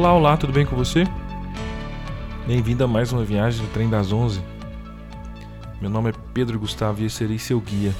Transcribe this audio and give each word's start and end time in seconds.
Olá, 0.00 0.14
olá, 0.14 0.34
tudo 0.34 0.50
bem 0.50 0.64
com 0.64 0.74
você? 0.74 1.04
Bem-vindo 2.46 2.82
a 2.82 2.88
mais 2.88 3.12
uma 3.12 3.22
viagem 3.22 3.62
do 3.62 3.70
Trem 3.70 3.86
das 3.86 4.12
Onze. 4.12 4.40
Meu 5.78 5.90
nome 5.90 6.08
é 6.08 6.14
Pedro 6.32 6.58
Gustavo 6.58 7.02
e 7.02 7.04
eu 7.04 7.10
serei 7.10 7.38
seu 7.38 7.60
guia. 7.60 7.94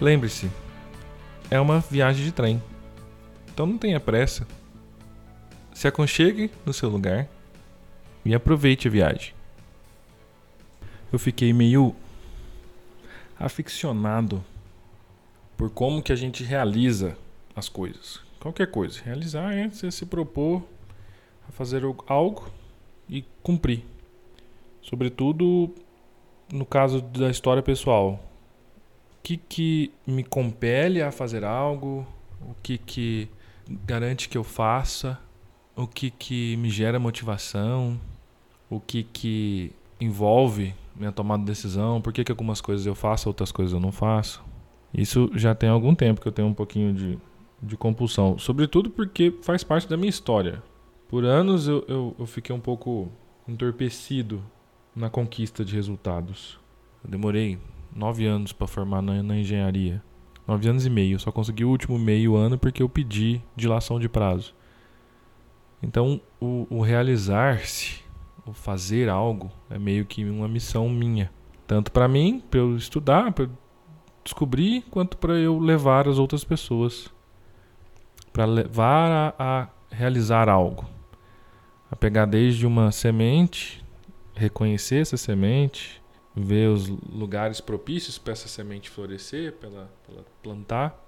Lembre-se, 0.00 0.48
é 1.50 1.58
uma 1.58 1.80
viagem 1.80 2.24
de 2.24 2.30
trem, 2.30 2.62
então 3.52 3.66
não 3.66 3.76
tenha 3.76 3.98
pressa. 3.98 4.46
Se 5.74 5.88
aconchegue 5.88 6.52
no 6.64 6.72
seu 6.72 6.88
lugar 6.88 7.26
e 8.24 8.32
aproveite 8.32 8.86
a 8.86 8.92
viagem. 8.92 9.34
Eu 11.12 11.18
fiquei 11.18 11.52
meio 11.52 11.96
aficionado 13.36 14.40
por 15.56 15.68
como 15.68 16.00
que 16.00 16.12
a 16.12 16.16
gente 16.16 16.44
realiza 16.44 17.18
as 17.56 17.68
coisas. 17.68 18.20
Qualquer 18.42 18.66
coisa. 18.66 19.00
Realizar 19.04 19.54
é 19.54 19.68
você 19.68 19.88
se 19.88 20.04
propor 20.04 20.64
a 21.48 21.52
fazer 21.52 21.84
algo 22.08 22.50
e 23.08 23.24
cumprir. 23.40 23.84
Sobretudo 24.82 25.72
no 26.52 26.66
caso 26.66 27.00
da 27.00 27.30
história 27.30 27.62
pessoal. 27.62 28.14
O 29.12 29.22
que, 29.22 29.36
que 29.36 29.92
me 30.04 30.24
compele 30.24 31.00
a 31.00 31.12
fazer 31.12 31.44
algo? 31.44 32.04
O 32.40 32.52
que, 32.60 32.78
que 32.78 33.28
garante 33.86 34.28
que 34.28 34.36
eu 34.36 34.42
faça? 34.42 35.20
O 35.76 35.86
que, 35.86 36.10
que 36.10 36.56
me 36.56 36.68
gera 36.68 36.98
motivação? 36.98 37.96
O 38.68 38.80
que, 38.80 39.04
que 39.04 39.70
envolve 40.00 40.74
minha 40.96 41.12
tomada 41.12 41.44
de 41.44 41.46
decisão? 41.46 42.00
Por 42.00 42.12
que, 42.12 42.24
que 42.24 42.32
algumas 42.32 42.60
coisas 42.60 42.86
eu 42.86 42.94
faço, 42.96 43.28
outras 43.28 43.52
coisas 43.52 43.72
eu 43.72 43.78
não 43.78 43.92
faço? 43.92 44.42
Isso 44.92 45.30
já 45.36 45.54
tem 45.54 45.68
algum 45.70 45.94
tempo 45.94 46.20
que 46.20 46.26
eu 46.26 46.32
tenho 46.32 46.48
um 46.48 46.54
pouquinho 46.54 46.92
de, 46.92 47.18
de 47.62 47.76
compulsão. 47.76 48.36
Sobretudo 48.38 48.90
porque 48.90 49.32
faz 49.42 49.62
parte 49.62 49.88
da 49.88 49.96
minha 49.96 50.10
história. 50.10 50.62
Por 51.08 51.24
anos 51.24 51.68
eu, 51.68 51.84
eu, 51.86 52.16
eu 52.18 52.26
fiquei 52.26 52.54
um 52.54 52.60
pouco 52.60 53.08
entorpecido 53.46 54.42
na 54.94 55.08
conquista 55.08 55.64
de 55.64 55.74
resultados. 55.74 56.58
Eu 57.04 57.10
demorei 57.10 57.58
nove 57.94 58.26
anos 58.26 58.52
para 58.52 58.66
formar 58.66 59.02
na, 59.02 59.22
na, 59.22 59.36
engenharia. 59.36 60.02
Nove 60.46 60.68
anos 60.68 60.86
e 60.86 60.90
meio. 60.90 61.20
Só 61.20 61.30
consegui 61.30 61.64
o 61.64 61.68
último 61.68 61.98
meio 61.98 62.34
ano 62.34 62.58
porque 62.58 62.82
eu 62.82 62.88
pedi 62.88 63.40
dilação 63.54 64.00
de 64.00 64.08
prazo. 64.08 64.54
Então, 65.82 66.20
o, 66.40 66.66
o 66.70 66.80
realizar-se, 66.80 68.00
o 68.46 68.52
fazer 68.52 69.08
algo, 69.08 69.50
é 69.68 69.78
meio 69.78 70.04
que 70.04 70.24
uma 70.24 70.48
missão 70.48 70.88
minha. 70.88 71.30
Tanto 71.66 71.90
para 71.90 72.06
mim, 72.06 72.42
para 72.50 72.60
eu 72.60 72.76
estudar, 72.76 73.32
para 73.32 73.48
descobrir, 74.22 74.82
quanto 74.90 75.16
para 75.16 75.38
eu 75.38 75.58
levar 75.58 76.08
as 76.08 76.18
outras 76.18 76.44
pessoas. 76.44 77.11
Para 78.32 78.44
levar 78.44 79.34
a, 79.38 79.62
a 79.62 79.68
realizar 79.90 80.48
algo. 80.48 80.86
A 81.90 81.96
pegar 81.96 82.24
desde 82.24 82.66
uma 82.66 82.90
semente, 82.90 83.84
reconhecer 84.34 85.02
essa 85.02 85.16
semente, 85.16 86.02
ver 86.34 86.68
os 86.68 86.88
lugares 86.88 87.60
propícios 87.60 88.18
para 88.18 88.32
essa 88.32 88.48
semente 88.48 88.88
florescer, 88.88 89.52
para 89.52 89.68
ela, 89.68 89.90
plantar, 90.42 90.98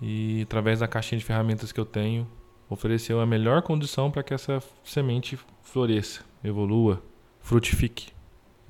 e 0.00 0.42
através 0.42 0.80
da 0.80 0.88
caixinha 0.88 1.18
de 1.18 1.24
ferramentas 1.24 1.72
que 1.72 1.80
eu 1.80 1.86
tenho, 1.86 2.26
oferecer 2.68 3.16
a 3.16 3.26
melhor 3.26 3.62
condição 3.62 4.10
para 4.10 4.22
que 4.22 4.34
essa 4.34 4.62
semente 4.82 5.38
floresça, 5.62 6.22
evolua, 6.42 7.02
frutifique. 7.40 8.12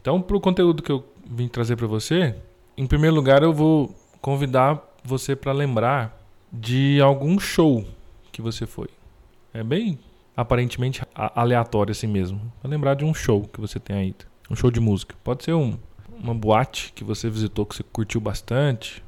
Então, 0.00 0.20
para 0.20 0.36
o 0.36 0.41
conteúdo 0.41 0.82
que 0.82 0.92
eu 0.92 1.04
vim 1.26 1.48
trazer 1.48 1.76
para 1.76 1.86
você, 1.86 2.36
em 2.76 2.86
primeiro 2.86 3.16
lugar, 3.16 3.42
eu 3.42 3.52
vou 3.52 3.94
convidar 4.20 4.81
você 5.02 5.34
para 5.34 5.52
lembrar 5.52 6.20
de 6.52 7.00
algum 7.00 7.38
show 7.38 7.84
que 8.34 8.42
você 8.42 8.66
foi. 8.66 8.88
É 9.52 9.62
bem 9.62 9.98
aparentemente 10.36 11.00
aleatório 11.14 11.92
assim 11.92 12.08
mesmo. 12.08 12.52
Para 12.60 12.70
lembrar 12.70 12.94
de 12.94 13.04
um 13.04 13.14
show 13.14 13.42
que 13.42 13.60
você 13.60 13.78
tenha 13.78 14.04
ido. 14.04 14.26
Um 14.50 14.56
show 14.56 14.70
de 14.70 14.80
música. 14.80 15.14
Pode 15.22 15.44
ser 15.44 15.54
um, 15.54 15.78
uma 16.18 16.34
boate 16.34 16.92
que 16.92 17.04
você 17.04 17.30
visitou 17.30 17.64
que 17.64 17.76
você 17.76 17.84
curtiu 17.84 18.20
bastante. 18.20 19.02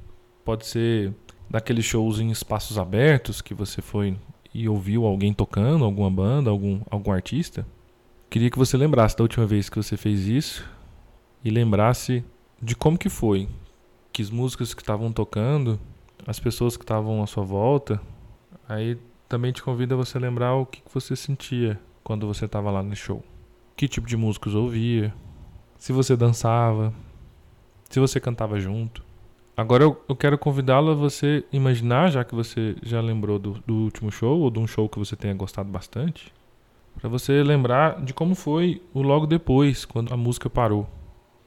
Pode 0.44 0.64
ser 0.64 1.12
daqueles 1.50 1.84
shows 1.84 2.20
em 2.20 2.30
espaços 2.30 2.78
abertos 2.78 3.42
que 3.42 3.52
você 3.52 3.82
foi 3.82 4.16
e 4.54 4.68
ouviu 4.68 5.04
alguém 5.04 5.32
tocando, 5.34 5.84
alguma 5.84 6.10
banda, 6.10 6.48
algum, 6.48 6.80
algum 6.88 7.10
artista. 7.10 7.66
Queria 8.30 8.50
que 8.50 8.58
você 8.58 8.76
lembrasse 8.76 9.16
da 9.16 9.24
última 9.24 9.44
vez 9.44 9.68
que 9.68 9.76
você 9.76 9.96
fez 9.96 10.26
isso 10.26 10.64
e 11.44 11.50
lembrasse 11.50 12.24
de 12.62 12.74
como 12.74 12.96
que 12.96 13.08
foi, 13.08 13.48
que 14.12 14.22
as 14.22 14.30
músicas 14.30 14.72
que 14.72 14.82
estavam 14.82 15.12
tocando, 15.12 15.78
as 16.26 16.40
pessoas 16.40 16.76
que 16.76 16.84
estavam 16.84 17.22
à 17.22 17.26
sua 17.26 17.44
volta. 17.44 18.00
Aí 18.68 18.98
também 19.28 19.52
te 19.52 19.62
convido 19.62 19.94
a 19.94 19.96
você 19.96 20.18
lembrar 20.18 20.54
o 20.54 20.66
que 20.66 20.82
você 20.92 21.16
sentia 21.16 21.78
quando 22.02 22.26
você 22.26 22.44
estava 22.44 22.70
lá 22.70 22.82
no 22.82 22.94
show. 22.94 23.24
Que 23.76 23.88
tipo 23.88 24.06
de 24.06 24.16
músicas 24.16 24.54
ouvia, 24.54 25.12
se 25.78 25.92
você 25.92 26.16
dançava, 26.16 26.92
se 27.90 28.00
você 28.00 28.20
cantava 28.20 28.58
junto. 28.58 29.04
Agora 29.56 29.82
eu, 29.82 30.00
eu 30.08 30.14
quero 30.14 30.38
convidá-lo 30.38 30.90
a 30.90 30.94
você 30.94 31.44
imaginar, 31.52 32.10
já 32.10 32.24
que 32.24 32.34
você 32.34 32.76
já 32.82 33.00
lembrou 33.00 33.38
do, 33.38 33.52
do 33.66 33.74
último 33.74 34.10
show 34.10 34.40
ou 34.40 34.50
de 34.50 34.58
um 34.58 34.66
show 34.66 34.88
que 34.88 34.98
você 34.98 35.16
tenha 35.16 35.34
gostado 35.34 35.70
bastante, 35.70 36.32
para 36.98 37.08
você 37.08 37.42
lembrar 37.42 38.02
de 38.02 38.14
como 38.14 38.34
foi 38.34 38.82
o 38.92 39.02
logo 39.02 39.26
depois, 39.26 39.84
quando 39.84 40.12
a 40.12 40.16
música 40.16 40.48
parou. 40.48 40.86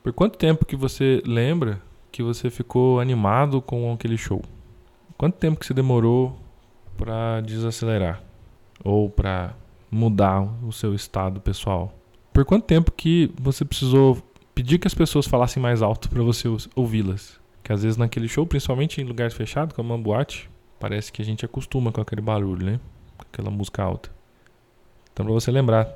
Por 0.03 0.13
quanto 0.13 0.38
tempo 0.38 0.66
que 0.66 0.75
você 0.75 1.22
lembra 1.25 1.81
que 2.11 2.23
você 2.23 2.50
ficou 2.50 3.00
animado 3.00 3.61
com 3.61 3.94
aquele 3.94 4.17
show? 4.17 4.41
Quanto 5.17 5.35
tempo 5.35 5.59
que 5.59 5.66
você 5.66 5.73
demorou 5.73 6.35
para 7.00 7.40
desacelerar 7.40 8.22
ou 8.84 9.10
para 9.10 9.56
mudar 9.90 10.42
o 10.64 10.72
seu 10.74 10.94
estado 10.94 11.40
pessoal? 11.40 11.94
Por 12.34 12.44
quanto 12.44 12.66
tempo 12.66 12.92
que 12.92 13.32
você 13.40 13.64
precisou 13.64 14.22
pedir 14.54 14.78
que 14.78 14.88
as 14.88 14.94
pessoas 14.94 15.26
falassem 15.26 15.64
mais 15.64 15.82
alto 15.82 16.09
para 16.09 16.22
você 16.22 16.50
ouvi-las? 16.76 17.40
Que 17.64 17.72
às 17.72 17.84
vezes 17.84 17.98
naquele 17.98 18.28
show, 18.28 18.46
principalmente 18.46 19.02
em 19.02 19.06
lugares 19.06 19.34
fechados, 19.34 19.74
como 19.74 19.94
uma 19.94 20.02
boate, 20.02 20.50
parece 20.78 21.12
que 21.12 21.22
a 21.22 21.26
gente 21.26 21.46
acostuma 21.46 21.92
com 21.92 22.02
aquele 22.02 22.22
barulho, 22.22 22.66
né? 22.66 22.80
Com 23.18 23.26
aquela 23.30 23.50
música 23.50 23.82
alta. 23.82 24.12
Então, 25.14 25.26
para 25.26 25.34
você 25.34 25.52
lembrar 25.52 25.88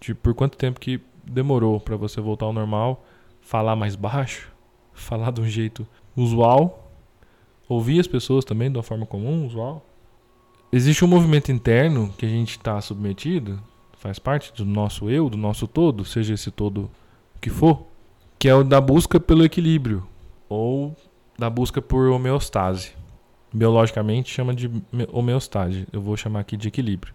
de 0.00 0.14
por 0.14 0.34
quanto 0.34 0.56
tempo 0.56 0.80
que 0.80 1.00
demorou 1.24 1.78
para 1.78 1.96
você 1.96 2.20
voltar 2.20 2.46
ao 2.46 2.52
normal, 2.52 3.04
falar 3.40 3.76
mais 3.76 3.94
baixo, 3.96 4.50
falar 4.92 5.30
de 5.30 5.40
um 5.40 5.46
jeito 5.46 5.86
usual, 6.16 6.90
ouvir 7.68 8.00
as 8.00 8.06
pessoas 8.06 8.44
também 8.44 8.70
de 8.70 8.78
uma 8.78 8.82
forma 8.82 9.04
comum, 9.04 9.46
usual. 9.46 9.84
Existe 10.70 11.02
um 11.02 11.08
movimento 11.08 11.50
interno 11.50 12.12
que 12.18 12.26
a 12.26 12.28
gente 12.28 12.50
está 12.50 12.78
submetido, 12.80 13.58
faz 13.96 14.18
parte 14.18 14.52
do 14.52 14.66
nosso 14.66 15.08
eu, 15.08 15.30
do 15.30 15.36
nosso 15.36 15.66
todo, 15.66 16.04
seja 16.04 16.34
esse 16.34 16.50
todo 16.50 16.90
que 17.40 17.48
for, 17.48 17.86
que 18.38 18.48
é 18.48 18.54
o 18.54 18.62
da 18.62 18.78
busca 18.78 19.18
pelo 19.18 19.44
equilíbrio 19.44 20.06
ou 20.46 20.94
da 21.38 21.48
busca 21.48 21.80
por 21.80 22.10
homeostase. 22.10 22.92
Biologicamente 23.50 24.30
chama 24.30 24.54
de 24.54 24.70
homeostase, 25.10 25.86
eu 25.90 26.02
vou 26.02 26.18
chamar 26.18 26.40
aqui 26.40 26.54
de 26.54 26.68
equilíbrio. 26.68 27.14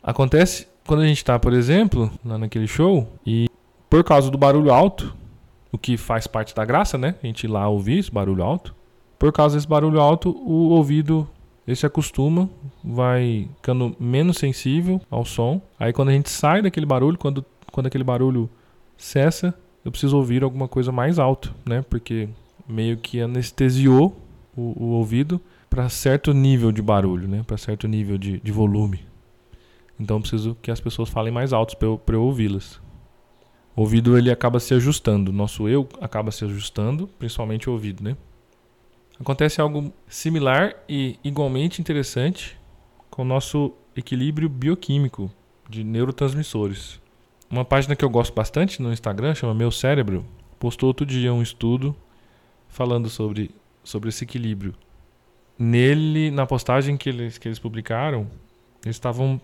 Acontece 0.00 0.68
quando 0.86 1.00
a 1.00 1.06
gente 1.06 1.16
está, 1.16 1.36
por 1.36 1.52
exemplo, 1.52 2.12
lá 2.24 2.38
naquele 2.38 2.68
show 2.68 3.08
e 3.26 3.48
por 3.90 4.04
causa 4.04 4.30
do 4.30 4.38
barulho 4.38 4.72
alto, 4.72 5.16
o 5.72 5.78
que 5.78 5.96
faz 5.96 6.28
parte 6.28 6.54
da 6.54 6.64
graça, 6.64 6.96
né? 6.96 7.16
A 7.20 7.26
gente 7.26 7.44
ir 7.44 7.48
lá 7.48 7.68
ouvir 7.68 7.98
esse 7.98 8.10
barulho 8.10 8.44
alto. 8.44 8.72
Por 9.18 9.32
causa 9.32 9.56
desse 9.56 9.66
barulho 9.66 10.00
alto, 10.00 10.30
o 10.30 10.68
ouvido 10.70 11.28
ele 11.66 11.76
se 11.76 11.86
acostuma, 11.86 12.48
vai 12.82 13.48
ficando 13.56 13.96
menos 13.98 14.36
sensível 14.36 15.00
ao 15.10 15.24
som. 15.24 15.60
Aí 15.78 15.92
quando 15.92 16.10
a 16.10 16.12
gente 16.12 16.28
sai 16.30 16.62
daquele 16.62 16.86
barulho, 16.86 17.18
quando, 17.18 17.44
quando 17.72 17.86
aquele 17.86 18.04
barulho 18.04 18.50
cessa, 18.96 19.54
eu 19.84 19.90
preciso 19.90 20.16
ouvir 20.16 20.42
alguma 20.42 20.68
coisa 20.68 20.92
mais 20.92 21.18
alto, 21.18 21.54
né? 21.64 21.82
Porque 21.88 22.28
meio 22.68 22.96
que 22.96 23.20
anestesiou 23.20 24.16
o, 24.56 24.84
o 24.84 24.86
ouvido 24.90 25.40
para 25.68 25.88
certo 25.88 26.32
nível 26.32 26.70
de 26.70 26.82
barulho, 26.82 27.26
né? 27.26 27.42
Para 27.46 27.56
certo 27.56 27.88
nível 27.88 28.18
de, 28.18 28.40
de 28.40 28.52
volume. 28.52 29.00
Então 29.98 30.16
eu 30.16 30.20
preciso 30.20 30.56
que 30.60 30.70
as 30.70 30.80
pessoas 30.80 31.08
falem 31.08 31.32
mais 31.32 31.52
alto 31.52 31.76
para 31.76 31.86
eu, 31.86 32.00
eu 32.08 32.22
ouvi-las. 32.22 32.80
O 33.76 33.80
ouvido 33.80 34.16
ele 34.16 34.30
acaba 34.30 34.60
se 34.60 34.72
ajustando, 34.74 35.32
nosso 35.32 35.68
eu 35.68 35.88
acaba 36.00 36.30
se 36.30 36.44
ajustando, 36.44 37.08
principalmente 37.18 37.68
o 37.68 37.72
ouvido, 37.72 38.04
né? 38.04 38.16
Acontece 39.18 39.60
algo 39.60 39.92
similar 40.08 40.74
e 40.88 41.18
igualmente 41.22 41.80
interessante 41.80 42.58
com 43.10 43.22
o 43.22 43.24
nosso 43.24 43.72
equilíbrio 43.96 44.48
bioquímico 44.48 45.30
de 45.68 45.84
neurotransmissores. 45.84 47.00
Uma 47.48 47.64
página 47.64 47.94
que 47.94 48.04
eu 48.04 48.10
gosto 48.10 48.34
bastante 48.34 48.82
no 48.82 48.92
Instagram, 48.92 49.34
chama 49.34 49.54
Meu 49.54 49.70
Cérebro, 49.70 50.24
postou 50.58 50.88
outro 50.88 51.06
dia 51.06 51.32
um 51.32 51.42
estudo 51.42 51.94
falando 52.68 53.08
sobre, 53.08 53.52
sobre 53.84 54.08
esse 54.08 54.24
equilíbrio. 54.24 54.74
Nele, 55.56 56.32
na 56.32 56.44
postagem 56.44 56.96
que 56.96 57.08
eles, 57.08 57.38
que 57.38 57.46
eles 57.46 57.60
publicaram, 57.60 58.26
eles 58.84 58.96
estavam 58.96 59.40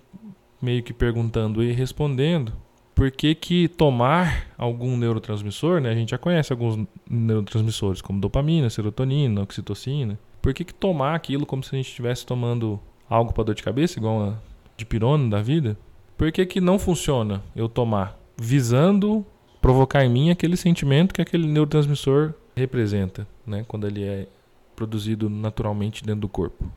meio 0.60 0.82
que 0.82 0.92
perguntando 0.92 1.62
e 1.62 1.70
respondendo 1.70 2.52
por 2.94 3.10
que, 3.10 3.34
que 3.34 3.68
tomar 3.68 4.48
algum 4.58 4.96
neurotransmissor, 4.96 5.80
né? 5.80 5.90
A 5.90 5.94
gente 5.94 6.10
já 6.10 6.18
conhece 6.18 6.52
alguns 6.52 6.86
neurotransmissores, 7.08 8.02
como 8.02 8.20
dopamina, 8.20 8.68
serotonina, 8.68 9.42
oxitocina. 9.42 10.18
Por 10.42 10.52
que, 10.52 10.64
que 10.64 10.74
tomar 10.74 11.14
aquilo 11.14 11.46
como 11.46 11.62
se 11.62 11.74
a 11.74 11.78
gente 11.78 11.88
estivesse 11.88 12.26
tomando 12.26 12.80
algo 13.08 13.32
para 13.32 13.44
dor 13.44 13.54
de 13.54 13.62
cabeça, 13.62 13.98
igual 13.98 14.22
a 14.22 14.38
de 14.76 14.86
pirona 14.86 15.28
da 15.28 15.42
vida, 15.42 15.76
por 16.16 16.30
que, 16.32 16.44
que 16.46 16.60
não 16.60 16.78
funciona 16.78 17.42
eu 17.54 17.68
tomar 17.68 18.18
visando 18.38 19.24
provocar 19.60 20.04
em 20.04 20.08
mim 20.08 20.30
aquele 20.30 20.56
sentimento 20.56 21.12
que 21.12 21.20
aquele 21.20 21.46
neurotransmissor 21.46 22.32
representa, 22.56 23.26
né, 23.46 23.64
quando 23.68 23.86
ele 23.86 24.02
é 24.04 24.26
produzido 24.74 25.28
naturalmente 25.28 26.04
dentro 26.04 26.22
do 26.22 26.28
corpo? 26.28 26.70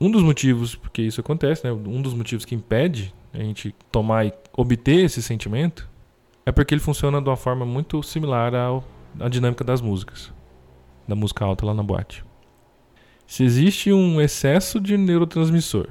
Um 0.00 0.10
dos 0.10 0.22
motivos 0.22 0.74
porque 0.74 1.02
isso 1.02 1.20
acontece, 1.20 1.64
né, 1.64 1.72
um 1.72 2.00
dos 2.00 2.14
motivos 2.14 2.44
que 2.44 2.54
impede 2.54 3.14
a 3.32 3.38
gente 3.38 3.74
tomar 3.92 4.26
e 4.26 4.32
obter 4.56 5.04
esse 5.04 5.22
sentimento 5.22 5.88
é 6.44 6.50
porque 6.50 6.72
ele 6.72 6.80
funciona 6.80 7.20
de 7.20 7.28
uma 7.28 7.36
forma 7.36 7.66
muito 7.66 8.02
similar 8.02 8.54
ao, 8.54 8.84
à 9.20 9.28
dinâmica 9.28 9.62
das 9.62 9.80
músicas, 9.80 10.32
da 11.06 11.14
música 11.14 11.44
alta 11.44 11.66
lá 11.66 11.74
na 11.74 11.82
boate. 11.82 12.24
Se 13.26 13.42
existe 13.42 13.92
um 13.92 14.20
excesso 14.20 14.80
de 14.80 14.96
neurotransmissor 14.96 15.88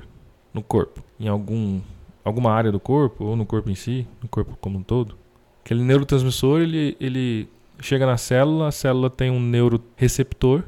no 0.54 0.64
corpo, 0.64 1.04
em 1.20 1.28
algum, 1.28 1.82
alguma 2.24 2.52
área 2.52 2.72
do 2.72 2.80
corpo, 2.80 3.26
ou 3.26 3.36
no 3.36 3.46
corpo 3.46 3.70
em 3.70 3.76
si, 3.76 4.08
no 4.22 4.30
corpo 4.30 4.58
como 4.60 4.80
um 4.80 4.84
todo, 4.84 5.18
aquele 5.64 5.84
neurotransmissor 5.84 6.62
ele, 6.62 6.96
ele 7.00 7.50
chega 7.82 8.06
na 8.06 8.18
célula, 8.18 8.70
a 8.70 8.72
célula 8.72 9.10
tem 9.10 9.30
um 9.30 9.40
neuroreceptor, 9.40 10.64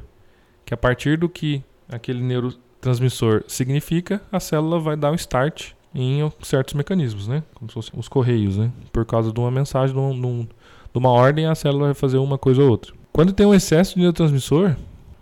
que 0.66 0.74
a 0.74 0.76
partir 0.76 1.16
do 1.16 1.28
que 1.28 1.64
aquele 1.88 2.22
neurotransmissor 2.22 3.44
significa, 3.48 4.20
a 4.30 4.38
célula 4.38 4.78
vai 4.78 4.94
dar 4.94 5.10
um 5.10 5.14
start 5.14 5.72
em 5.94 6.30
certos 6.42 6.74
mecanismos, 6.74 7.28
né? 7.28 7.42
Como 7.54 7.70
se 7.70 7.74
fossem 7.74 7.98
os 7.98 8.08
correios, 8.08 8.56
né? 8.56 8.70
Por 8.92 9.04
causa 9.04 9.32
de 9.32 9.40
uma 9.40 9.50
mensagem, 9.50 9.94
de, 9.94 10.00
um, 10.00 10.42
de 10.42 10.98
uma 10.98 11.10
ordem, 11.10 11.46
a 11.46 11.54
célula 11.54 11.86
vai 11.86 11.94
fazer 11.94 12.18
uma 12.18 12.38
coisa 12.38 12.62
ou 12.62 12.70
outra. 12.70 12.92
Quando 13.12 13.32
tem 13.32 13.46
um 13.46 13.54
excesso 13.54 13.94
de 13.94 14.00
neurotransmissor, 14.00 14.76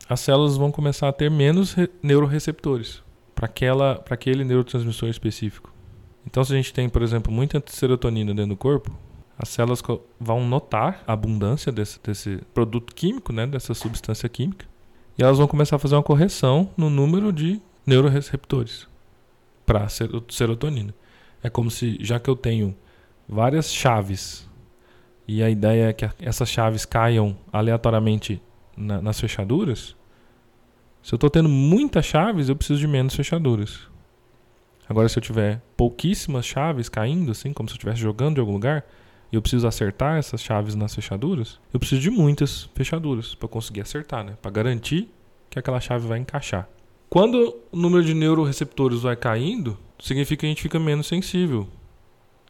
as 0.08 0.20
células 0.20 0.56
vão 0.56 0.70
começar 0.70 1.08
a 1.08 1.12
ter 1.12 1.30
menos 1.30 1.76
neuroreceptores 2.02 3.02
para 3.34 3.50
aquele 4.10 4.44
neurotransmissor 4.44 5.08
específico. 5.08 5.72
Então, 6.26 6.42
se 6.44 6.52
a 6.52 6.56
gente 6.56 6.72
tem, 6.72 6.88
por 6.88 7.02
exemplo, 7.02 7.32
muita 7.32 7.62
serotonina 7.66 8.34
dentro 8.34 8.50
do 8.50 8.56
corpo, 8.56 8.90
as 9.38 9.48
células 9.48 9.82
vão 10.18 10.46
notar 10.46 11.02
a 11.06 11.12
abundância 11.12 11.70
desse, 11.70 12.00
desse 12.02 12.40
produto 12.52 12.94
químico, 12.94 13.32
né, 13.32 13.46
dessa 13.46 13.74
substância 13.74 14.28
química, 14.28 14.66
e 15.18 15.22
elas 15.22 15.38
vão 15.38 15.46
começar 15.46 15.76
a 15.76 15.78
fazer 15.78 15.94
uma 15.94 16.02
correção 16.02 16.70
no 16.76 16.90
número 16.90 17.32
de 17.32 17.60
neuroreceptores 17.86 18.88
para 19.66 19.88
serotonina. 19.88 20.94
É 21.42 21.50
como 21.50 21.70
se, 21.70 21.98
já 22.00 22.18
que 22.18 22.30
eu 22.30 22.36
tenho 22.36 22.74
várias 23.28 23.72
chaves 23.72 24.48
e 25.28 25.42
a 25.42 25.50
ideia 25.50 25.88
é 25.88 25.92
que 25.92 26.08
essas 26.20 26.48
chaves 26.48 26.84
caiam 26.84 27.36
aleatoriamente 27.52 28.40
na, 28.76 29.02
nas 29.02 29.18
fechaduras, 29.18 29.96
se 31.02 31.14
eu 31.14 31.16
estou 31.16 31.30
tendo 31.30 31.48
muitas 31.48 32.04
chaves, 32.04 32.48
eu 32.48 32.56
preciso 32.56 32.80
de 32.80 32.86
menos 32.86 33.14
fechaduras. 33.14 33.80
Agora, 34.88 35.08
se 35.08 35.18
eu 35.18 35.22
tiver 35.22 35.60
pouquíssimas 35.76 36.46
chaves 36.46 36.88
caindo, 36.88 37.32
assim, 37.32 37.52
como 37.52 37.68
se 37.68 37.74
eu 37.74 37.76
estivesse 37.76 38.00
jogando 38.00 38.34
de 38.34 38.40
algum 38.40 38.52
lugar, 38.52 38.84
e 39.32 39.36
eu 39.36 39.42
preciso 39.42 39.66
acertar 39.66 40.18
essas 40.18 40.40
chaves 40.40 40.74
nas 40.74 40.94
fechaduras, 40.94 41.60
eu 41.72 41.80
preciso 41.80 42.00
de 42.00 42.10
muitas 42.10 42.70
fechaduras 42.74 43.34
para 43.34 43.48
conseguir 43.48 43.80
acertar, 43.80 44.24
né? 44.24 44.36
Para 44.40 44.50
garantir 44.50 45.08
que 45.50 45.58
aquela 45.58 45.80
chave 45.80 46.06
vai 46.06 46.18
encaixar. 46.18 46.68
Quando 47.08 47.56
o 47.70 47.76
número 47.76 48.04
de 48.04 48.14
neuroreceptores 48.14 49.00
vai 49.00 49.16
caindo, 49.16 49.78
significa 49.98 50.40
que 50.40 50.46
a 50.46 50.48
gente 50.48 50.62
fica 50.62 50.78
menos 50.78 51.06
sensível 51.06 51.66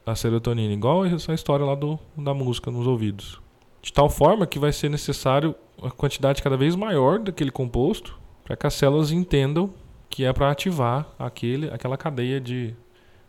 à 0.05 0.15
serotonina, 0.15 0.73
igual 0.73 1.05
essa 1.05 1.35
história 1.35 1.65
lá 1.65 1.75
do, 1.75 1.99
da 2.17 2.33
música 2.33 2.71
nos 2.71 2.87
ouvidos. 2.87 3.41
De 3.83 3.93
tal 3.93 4.09
forma 4.09 4.47
que 4.47 4.59
vai 4.59 4.73
ser 4.73 4.89
necessário 4.89 5.55
uma 5.79 5.91
quantidade 5.91 6.43
cada 6.43 6.57
vez 6.57 6.75
maior 6.75 7.19
daquele 7.19 7.51
composto 7.51 8.19
para 8.45 8.57
que 8.57 8.67
as 8.67 8.75
células 8.75 9.13
entendam 9.13 9.73
que 10.09 10.25
é 10.25 10.33
para 10.33 10.51
ativar 10.51 11.07
aquele, 11.19 11.69
aquela 11.69 11.97
cadeia 11.97 12.41
de, 12.41 12.75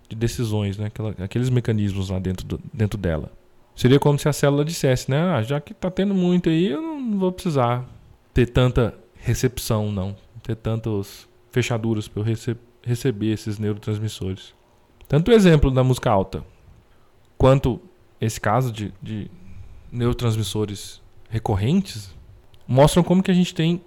de 0.08 0.16
decisões, 0.16 0.78
né? 0.78 0.88
Aquela, 0.88 1.16
aqueles 1.20 1.50
mecanismos 1.50 2.10
lá 2.10 2.20
dentro, 2.20 2.46
do, 2.46 2.60
dentro 2.74 2.98
dela. 2.98 3.32
Seria 3.76 4.00
como 4.00 4.18
se 4.18 4.30
a 4.30 4.34
célula 4.34 4.64
dissesse, 4.64 5.12
né? 5.12 5.20
Ah, 5.20 5.42
já 5.42 5.60
que 5.60 5.74
está 5.74 5.92
tendo 5.92 6.14
muito 6.14 6.50
aí, 6.50 6.68
eu 6.68 6.82
não 6.82 7.20
vou 7.20 7.32
precisar 7.32 7.86
ter 8.34 8.48
tanta 8.48 8.96
recepção, 9.16 9.92
não. 9.92 10.16
Ter 10.48 10.56
tantas 10.56 11.28
fechaduras 11.52 12.08
para 12.08 12.22
eu 12.22 12.26
rece 12.26 12.56
receber 12.82 13.34
esses 13.34 13.60
neurotransmissores. 13.60 14.54
Tanto 15.10 15.30
o 15.30 15.34
exemplo 15.34 15.70
da 15.70 15.84
música 15.84 16.10
alta, 16.10 16.42
quanto 17.38 17.82
esse 18.22 18.40
caso 18.40 18.72
de, 18.72 18.94
de 19.02 19.30
neurotransmissores 19.92 21.02
recorrentes 21.30 22.16
mostram 22.66 23.04
como 23.04 23.22
que 23.22 23.30
a 23.30 23.34
gente 23.34 23.54
tem 23.54 23.82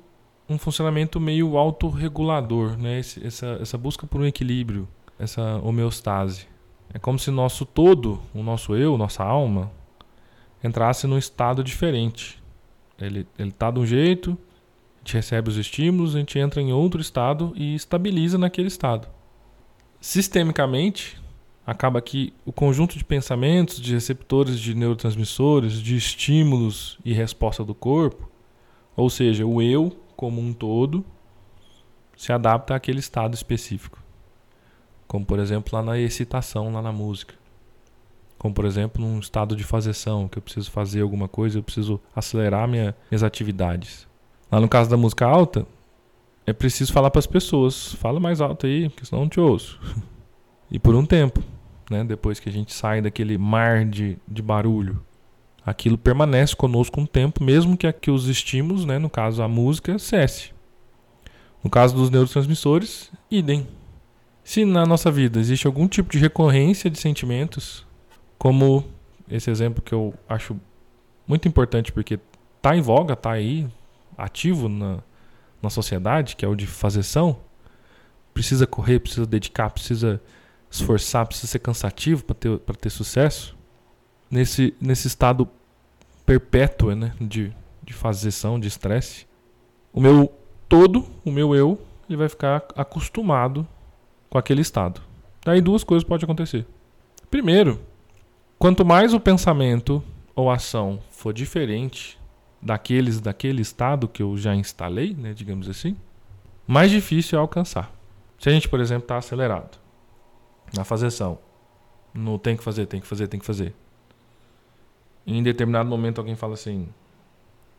um 0.51 0.59
funcionamento 0.59 1.19
meio 1.19 1.57
autorregulador, 1.57 2.77
né? 2.77 2.99
Esse, 2.99 3.27
essa, 3.27 3.59
essa 3.59 3.79
busca 3.79 4.07
por 4.07 4.21
um 4.21 4.27
equilíbrio, 4.27 4.87
essa 5.19 5.57
homeostase. 5.63 6.47
É 6.93 6.99
como 6.99 7.19
se 7.19 7.31
nosso 7.31 7.65
todo, 7.65 8.21
o 8.35 8.43
nosso 8.43 8.77
eu, 8.77 8.99
nossa 8.99 9.25
alma, 9.25 9.73
entrasse 10.63 11.07
num 11.07 11.17
estado 11.17 11.65
diferente. 11.65 12.39
Ele 12.99 13.27
está 13.39 13.71
de 13.71 13.79
um 13.79 13.87
jeito, 13.87 14.37
gente 15.11 15.15
recebe 15.15 15.49
os 15.49 15.57
estímulos, 15.57 16.15
a 16.15 16.19
gente 16.21 16.39
entra 16.39 16.63
em 16.63 16.73
outro 16.73 17.01
estado 17.01 17.53
e 17.57 17.75
estabiliza 17.75 18.39
naquele 18.39 18.69
estado. 18.69 19.09
Sistemicamente, 20.01 21.21
acaba 21.67 22.01
que 22.01 22.33
o 22.47 22.53
conjunto 22.53 22.97
de 22.97 23.05
pensamentos, 23.05 23.81
de 23.81 23.93
receptores 23.93 24.59
de 24.59 24.75
neurotransmissores, 24.75 25.83
de 25.83 25.97
estímulos 25.97 26.99
e 27.05 27.13
resposta 27.13 27.65
do 27.65 27.75
corpo, 27.75 28.31
ou 28.97 29.11
seja, 29.11 29.45
o 29.45 29.61
eu 29.61 29.97
como 30.17 30.41
um 30.41 30.53
todo, 30.53 31.05
se 32.17 32.33
adapta 32.33 32.75
àquele 32.75 33.01
estado 33.01 33.35
específico. 33.35 33.99
Como, 35.09 35.25
por 35.25 35.39
exemplo, 35.39 35.77
lá 35.77 35.83
na 35.83 35.99
excitação, 35.99 36.73
lá 36.73 36.83
na 36.83 36.93
música. 36.93 37.35
Como, 38.39 38.55
por 38.55 38.65
exemplo, 38.65 39.03
num 39.03 39.19
estado 39.19 39.57
de 39.57 39.65
fazeção, 39.65 40.29
que 40.29 40.39
eu 40.39 40.43
preciso 40.43 40.71
fazer 40.71 41.01
alguma 41.01 41.27
coisa, 41.27 41.59
eu 41.59 41.63
preciso 41.63 42.01
acelerar 42.15 42.69
minha, 42.69 42.95
minhas 43.11 43.23
atividades. 43.23 44.10
Lá 44.51 44.61
no 44.61 44.69
caso 44.69 44.91
da 44.91 44.97
música 44.97 45.27
alta, 45.27 45.67
é 46.47 46.53
preciso 46.53 46.93
falar 46.93 47.11
para 47.11 47.19
as 47.19 47.27
pessoas: 47.27 47.95
fala 47.95 48.19
mais 48.19 48.41
alto 48.41 48.67
aí, 48.67 48.89
porque 48.89 49.07
senão 49.07 49.23
não 49.23 49.29
te 49.29 49.41
ouço. 49.41 49.81
e 50.71 50.79
por 50.79 50.95
um 50.95 51.05
tempo 51.05 51.43
né? 51.91 52.05
Depois 52.05 52.39
que 52.39 52.49
a 52.49 52.53
gente 52.53 52.73
sai 52.73 53.03
daquele 53.03 53.37
mar 53.37 53.85
de, 53.85 54.17
de 54.27 54.41
barulho. 54.41 55.03
Aquilo 55.67 55.99
permanece 55.99 56.57
conosco 56.57 57.01
um 57.01 57.05
tempo, 57.05 57.43
mesmo 57.43 57.77
que, 57.77 57.93
que 57.93 58.11
os 58.11 58.29
estímulos, 58.29 58.87
né? 58.87 58.99
no 58.99 59.11
caso 59.11 59.43
a 59.43 59.49
música, 59.49 59.99
cesse. 59.99 60.53
No 61.63 61.69
caso 61.69 61.95
dos 61.95 62.09
neurotransmissores, 62.09 63.11
idem. 63.31 63.67
Se 64.43 64.65
na 64.65 64.87
nossa 64.87 65.11
vida 65.11 65.39
existe 65.39 65.67
algum 65.67 65.87
tipo 65.87 66.11
de 66.11 66.19
recorrência 66.19 66.89
de 66.89 66.99
sentimentos, 66.99 67.87
como 68.39 68.85
esse 69.29 69.51
exemplo 69.51 69.83
que 69.83 69.93
eu 69.93 70.15
acho 70.29 70.59
muito 71.27 71.47
importante 71.47 71.93
porque 71.93 72.19
está 72.57 72.75
em 72.75 72.81
voga, 72.81 73.13
está 73.13 73.33
aí 73.33 73.69
ativo 74.25 74.69
na, 74.69 74.99
na 75.63 75.71
sociedade, 75.71 76.37
que 76.37 76.45
é 76.45 76.49
o 76.49 76.55
de 76.55 76.67
fazeção, 76.67 77.39
precisa 78.33 78.67
correr, 78.67 79.01
precisa 79.01 79.27
dedicar, 79.27 79.71
precisa 79.71 80.21
esforçar, 80.71 81.27
precisa 81.27 81.49
ser 81.49 81.59
cansativo 81.59 82.25
para 82.25 82.35
ter, 82.35 82.59
ter 82.59 82.91
sucesso, 82.91 83.57
nesse, 84.31 84.75
nesse 84.81 85.09
estado 85.09 85.49
perpétuo 86.25 86.95
né, 86.95 87.13
de, 87.21 87.53
de 87.83 87.93
fazeção, 87.93 88.61
de 88.61 88.69
estresse, 88.69 89.27
o 89.93 90.01
meu 90.01 90.33
todo, 90.69 91.05
o 91.25 91.33
meu 91.33 91.55
eu, 91.55 91.81
ele 92.09 92.17
vai 92.17 92.29
ficar 92.29 92.65
acostumado 92.77 93.67
com 94.29 94.39
aquele 94.39 94.61
estado. 94.61 95.01
Daí 95.45 95.61
duas 95.61 95.83
coisas 95.83 96.07
podem 96.07 96.25
acontecer. 96.25 96.65
Primeiro, 97.29 97.81
quanto 98.59 98.85
mais 98.85 99.13
o 99.13 99.19
pensamento 99.19 100.03
ou 100.35 100.51
ação 100.51 101.01
for 101.11 101.33
diferente 101.33 102.20
daqueles 102.61 103.21
daquele 103.21 103.63
estado 103.63 104.09
que 104.09 104.23
eu 104.23 104.37
já 104.37 104.55
instalei, 104.55 105.15
né, 105.15 105.33
digamos 105.33 105.69
assim, 105.69 105.97
mais 106.67 106.91
difícil 106.91 107.39
é 107.39 107.41
alcançar. 107.41 107.93
Se 108.39 108.49
a 108.49 108.53
gente, 108.53 108.69
por 108.69 108.81
exemplo, 108.81 109.05
está 109.05 109.17
acelerado, 109.17 109.79
na 110.77 110.85
fazeção. 110.85 111.39
No 112.13 112.39
tem 112.39 112.57
que 112.57 112.63
fazer, 112.63 112.87
tem 112.87 113.01
que 113.01 113.07
fazer, 113.07 113.29
tem 113.29 113.39
que 113.39 113.47
fazer. 113.47 113.75
E 115.27 115.37
em 115.37 115.43
determinado 115.43 115.89
momento 115.89 116.19
alguém 116.19 116.35
fala 116.35 116.55
assim: 116.55 116.89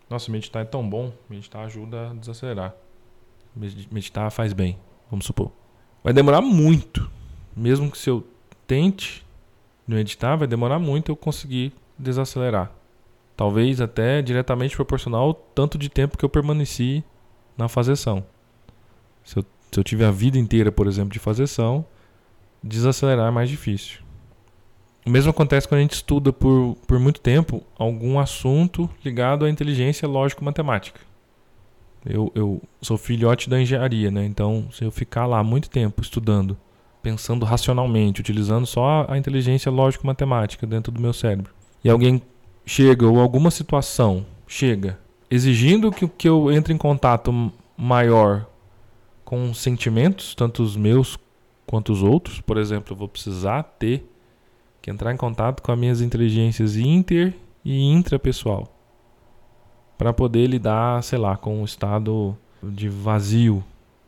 Nossa, 0.10 0.32
meditar 0.32 0.62
é 0.62 0.66
tão 0.66 0.88
bom, 0.88 1.12
meditar 1.30 1.66
ajuda 1.66 2.12
a 2.12 2.14
desacelerar. 2.14 2.76
Meditar 3.56 4.32
faz 4.32 4.54
bem, 4.54 4.80
vamos 5.10 5.26
supor. 5.26 5.52
Vai 6.04 6.14
demorar 6.14 6.42
muito. 6.42 7.10
Mesmo 7.56 7.92
que 7.92 7.98
se 7.98 8.10
eu 8.10 8.26
tente 8.66 9.26
meditar, 9.86 10.38
vai 10.38 10.48
demorar 10.48 10.80
muito 10.80 11.12
eu 11.12 11.16
conseguir 11.16 11.74
desacelerar. 11.98 12.72
Talvez 13.36 13.82
até 13.82 14.22
diretamente 14.22 14.76
proporcional 14.76 15.22
ao 15.24 15.34
tanto 15.34 15.78
de 15.78 15.90
tempo 15.90 16.18
que 16.18 16.26
eu 16.26 16.30
permaneci 16.30 17.04
na 17.58 17.68
fazeção. 17.68 18.24
Se 19.24 19.38
eu, 19.38 19.46
se 19.72 19.80
eu 19.80 19.84
tiver 19.84 20.06
a 20.06 20.12
vida 20.12 20.38
inteira, 20.38 20.72
por 20.72 20.88
exemplo, 20.88 21.12
de 21.12 21.20
fazeção, 21.20 21.86
desacelerar 22.64 23.28
é 23.28 23.32
mais 23.32 23.50
difícil. 23.50 24.00
O 25.06 25.10
mesmo 25.10 25.32
acontece 25.32 25.68
quando 25.68 25.80
a 25.80 25.82
gente 25.82 25.96
estuda 25.96 26.32
por, 26.32 26.78
por 26.86 27.00
muito 27.00 27.20
tempo 27.20 27.64
algum 27.78 28.20
assunto 28.20 28.90
ligado 29.04 29.46
à 29.46 29.50
inteligência 29.50 30.08
lógico-matemática. 30.08 31.00
Eu, 32.06 32.32
eu 32.36 32.62
sou 32.82 32.98
filhote 32.98 33.50
da 33.50 33.60
engenharia, 33.60 34.12
né? 34.12 34.26
Então, 34.26 34.68
se 34.72 34.84
eu 34.84 34.92
ficar 34.92 35.26
lá 35.26 35.44
muito 35.44 35.70
tempo 35.70 36.02
estudando 36.02 36.58
pensando 37.02 37.46
racionalmente, 37.46 38.22
utilizando 38.22 38.66
só 38.66 39.06
a 39.10 39.18
inteligência 39.18 39.72
lógico-matemática 39.72 40.68
dentro 40.68 40.92
do 40.92 41.02
meu 41.02 41.14
cérebro, 41.14 41.54
e 41.84 41.90
alguém 41.90 42.22
chega, 42.65 43.08
ou 43.08 43.20
alguma 43.20 43.51
situação 43.51 44.25
chega, 44.48 45.00
exigindo 45.30 45.91
que, 45.91 46.08
que 46.08 46.27
eu 46.27 46.51
entre 46.51 46.74
em 46.74 46.77
contato 46.77 47.51
maior 47.77 48.46
com 49.24 49.53
sentimentos, 49.53 50.36
tanto 50.36 50.62
os 50.62 50.75
meus 50.75 51.18
quanto 51.65 51.94
os 51.94 52.03
outros, 52.03 52.41
por 52.41 52.58
exemplo, 52.58 52.94
eu 52.94 52.98
vou 52.98 53.08
precisar 53.08 53.63
ter 53.63 54.06
que 54.82 54.91
entrar 54.91 55.13
em 55.13 55.18
contato 55.18 55.62
com 55.62 55.72
as 55.72 55.80
minhas 55.80 56.01
inteligências 56.01 56.75
inter 56.75 57.34
e 57.63 57.82
intrapessoal 57.91 58.68
para 59.98 60.12
poder 60.12 60.48
lidar, 60.48 61.01
sei 61.03 61.20
lá, 61.20 61.38
com 61.38 61.62
um 61.62 61.63
estado 61.63 62.36
de 62.62 62.89
vazio 62.89 63.63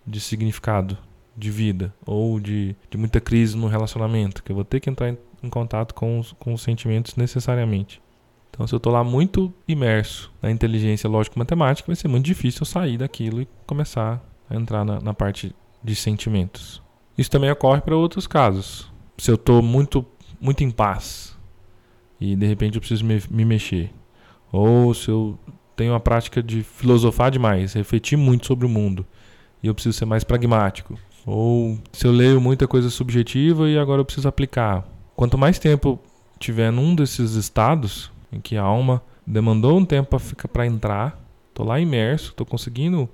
de 0.05 0.19
significado 0.19 0.97
de 1.37 1.49
vida 1.49 1.93
ou 2.05 2.39
de, 2.39 2.75
de 2.89 2.97
muita 2.97 3.21
crise 3.21 3.55
no 3.55 3.67
relacionamento, 3.67 4.43
que 4.43 4.51
eu 4.51 4.55
vou 4.55 4.65
ter 4.65 4.79
que 4.79 4.89
entrar 4.89 5.09
em, 5.09 5.17
em 5.41 5.49
contato 5.49 5.93
com 5.93 6.19
os, 6.19 6.33
com 6.33 6.53
os 6.53 6.61
sentimentos 6.61 7.15
necessariamente. 7.15 8.01
Então, 8.53 8.67
se 8.67 8.75
eu 8.75 8.77
estou 8.77 8.93
lá 8.93 9.03
muito 9.03 9.51
imerso 9.67 10.31
na 10.39 10.51
inteligência 10.51 11.09
lógico-matemática, 11.09 11.87
vai 11.87 11.95
ser 11.95 12.07
muito 12.07 12.23
difícil 12.23 12.59
eu 12.61 12.65
sair 12.67 12.99
daquilo 12.99 13.41
e 13.41 13.47
começar 13.65 14.23
a 14.47 14.55
entrar 14.55 14.85
na, 14.85 15.01
na 15.01 15.11
parte 15.11 15.55
de 15.83 15.95
sentimentos. 15.95 16.79
Isso 17.17 17.31
também 17.31 17.49
ocorre 17.49 17.81
para 17.81 17.97
outros 17.97 18.27
casos. 18.27 18.91
Se 19.17 19.31
eu 19.31 19.35
estou 19.35 19.63
muito, 19.63 20.05
muito 20.39 20.63
em 20.63 20.69
paz 20.69 21.35
e 22.21 22.35
de 22.35 22.45
repente 22.45 22.75
eu 22.75 22.79
preciso 22.79 23.03
me, 23.03 23.19
me 23.27 23.43
mexer, 23.43 23.91
ou 24.51 24.93
se 24.93 25.09
eu 25.09 25.37
tenho 25.75 25.95
a 25.95 25.99
prática 25.99 26.41
de 26.41 26.61
filosofar 26.61 27.31
demais, 27.31 27.73
refletir 27.73 28.17
muito 28.17 28.45
sobre 28.45 28.67
o 28.67 28.69
mundo 28.69 29.03
e 29.63 29.67
eu 29.67 29.73
preciso 29.73 29.97
ser 29.97 30.05
mais 30.05 30.23
pragmático. 30.23 30.95
Ou 31.25 31.79
se 31.91 32.05
eu 32.05 32.11
leio 32.11 32.39
muita 32.39 32.67
coisa 32.67 32.91
subjetiva 32.91 33.67
e 33.67 33.79
agora 33.79 34.01
eu 34.01 34.05
preciso 34.05 34.27
aplicar. 34.27 34.87
Quanto 35.15 35.39
mais 35.39 35.57
tempo 35.57 35.99
tiver 36.37 36.71
num 36.71 36.93
desses 36.93 37.33
estados 37.33 38.12
em 38.33 38.41
que 38.41 38.57
a 38.57 38.63
alma 38.63 39.01
demandou 39.25 39.77
um 39.77 39.85
tempo 39.85 40.17
para 40.51 40.65
entrar, 40.65 41.17
tô 41.53 41.63
lá 41.63 41.79
imerso, 41.79 42.33
tô 42.33 42.45
conseguindo 42.45 43.07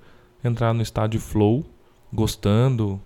entrar 0.44 0.74
no 0.74 0.82
estado 0.82 1.12
de 1.12 1.20
flow, 1.20 1.66
gostando, 2.12 3.00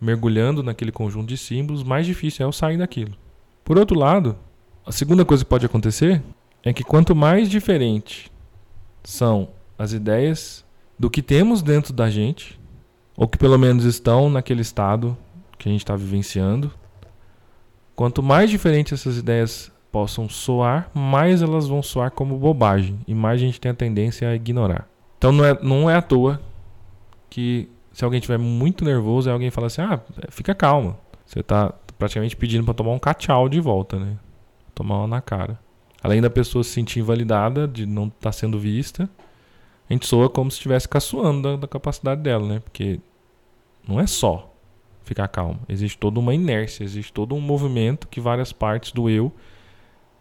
mergulhando 0.00 0.62
naquele 0.62 0.90
conjunto 0.90 1.28
de 1.28 1.38
símbolos, 1.38 1.84
mais 1.84 2.04
difícil 2.04 2.44
é 2.44 2.48
eu 2.48 2.52
sair 2.52 2.76
daquilo. 2.76 3.16
Por 3.64 3.78
outro 3.78 3.96
lado, 3.96 4.36
a 4.84 4.90
segunda 4.90 5.24
coisa 5.24 5.44
que 5.44 5.48
pode 5.48 5.64
acontecer 5.64 6.20
é 6.64 6.72
que 6.72 6.82
quanto 6.82 7.14
mais 7.14 7.48
diferente 7.48 8.30
são 9.04 9.48
as 9.78 9.92
ideias 9.92 10.64
do 10.98 11.08
que 11.08 11.22
temos 11.22 11.62
dentro 11.62 11.92
da 11.92 12.10
gente, 12.10 12.60
ou 13.16 13.28
que 13.28 13.38
pelo 13.38 13.58
menos 13.58 13.84
estão 13.84 14.28
naquele 14.28 14.62
estado 14.62 15.16
que 15.58 15.68
a 15.68 15.72
gente 15.72 15.82
está 15.82 15.94
vivenciando. 15.94 16.72
Quanto 17.94 18.22
mais 18.22 18.50
diferentes 18.50 18.92
essas 18.92 19.16
ideias 19.16 19.71
possam 19.92 20.26
soar, 20.28 20.90
mais 20.94 21.42
elas 21.42 21.68
vão 21.68 21.82
soar 21.82 22.10
como 22.10 22.38
bobagem 22.38 22.98
e 23.06 23.14
mais 23.14 23.40
a 23.40 23.44
gente 23.44 23.60
tem 23.60 23.70
a 23.70 23.74
tendência 23.74 24.28
a 24.28 24.34
ignorar. 24.34 24.88
Então 25.18 25.30
não 25.30 25.44
é, 25.44 25.58
não 25.62 25.90
é 25.90 25.94
à 25.94 26.02
toa 26.02 26.40
que 27.28 27.68
se 27.92 28.04
alguém 28.04 28.18
estiver 28.18 28.38
muito 28.38 28.84
nervoso, 28.84 29.30
alguém 29.30 29.50
fala 29.50 29.66
assim: 29.66 29.82
ah, 29.82 30.00
fica 30.30 30.54
calma. 30.54 30.96
Você 31.26 31.40
está 31.40 31.72
praticamente 31.98 32.34
pedindo 32.34 32.64
para 32.64 32.74
tomar 32.74 32.92
um 32.92 32.98
cachau 32.98 33.48
de 33.48 33.60
volta, 33.60 33.98
né? 33.98 34.16
Tomar 34.74 34.98
uma 34.98 35.06
na 35.06 35.20
cara. 35.20 35.60
Além 36.02 36.20
da 36.20 36.30
pessoa 36.30 36.64
se 36.64 36.70
sentir 36.70 36.98
invalidada, 36.98 37.68
de 37.68 37.86
não 37.86 38.06
estar 38.06 38.18
tá 38.20 38.32
sendo 38.32 38.58
vista, 38.58 39.08
a 39.88 39.92
gente 39.92 40.06
soa 40.06 40.28
como 40.28 40.50
se 40.50 40.56
estivesse 40.56 40.88
caçoando 40.88 41.42
da, 41.42 41.56
da 41.56 41.68
capacidade 41.68 42.22
dela, 42.22 42.46
né? 42.46 42.60
Porque 42.60 42.98
não 43.86 44.00
é 44.00 44.06
só 44.06 44.52
ficar 45.04 45.28
calmo. 45.28 45.60
Existe 45.68 45.98
toda 45.98 46.18
uma 46.18 46.34
inércia, 46.34 46.82
existe 46.82 47.12
todo 47.12 47.34
um 47.34 47.40
movimento 47.40 48.08
que 48.08 48.20
várias 48.20 48.52
partes 48.52 48.92
do 48.92 49.08
eu 49.08 49.32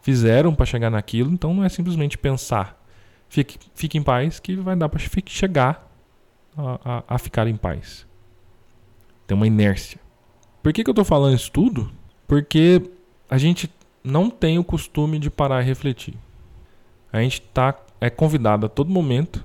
fizeram 0.01 0.53
para 0.53 0.65
chegar 0.65 0.89
naquilo. 0.89 1.31
Então 1.31 1.53
não 1.53 1.63
é 1.63 1.69
simplesmente 1.69 2.17
pensar, 2.17 2.81
fique, 3.29 3.57
fique 3.73 3.97
em 3.97 4.03
paz, 4.03 4.39
que 4.39 4.55
vai 4.55 4.75
dar 4.75 4.89
para 4.89 4.99
chegar 5.27 5.89
a, 6.57 6.79
a, 6.83 7.03
a, 7.15 7.17
ficar 7.17 7.47
em 7.47 7.55
paz. 7.55 8.05
Tem 9.25 9.35
uma 9.35 9.47
inércia. 9.47 9.99
Por 10.61 10.73
que, 10.73 10.83
que 10.83 10.89
eu 10.89 10.93
estou 10.93 11.05
falando 11.05 11.35
isso 11.35 11.51
tudo? 11.51 11.91
Porque 12.27 12.81
a 13.29 13.37
gente 13.37 13.71
não 14.03 14.29
tem 14.29 14.59
o 14.59 14.63
costume 14.63 15.19
de 15.19 15.29
parar 15.29 15.61
e 15.61 15.65
refletir. 15.65 16.15
A 17.11 17.21
gente 17.21 17.41
tá, 17.41 17.75
é 17.99 18.09
convidado 18.09 18.65
a 18.65 18.69
todo 18.69 18.89
momento 18.89 19.43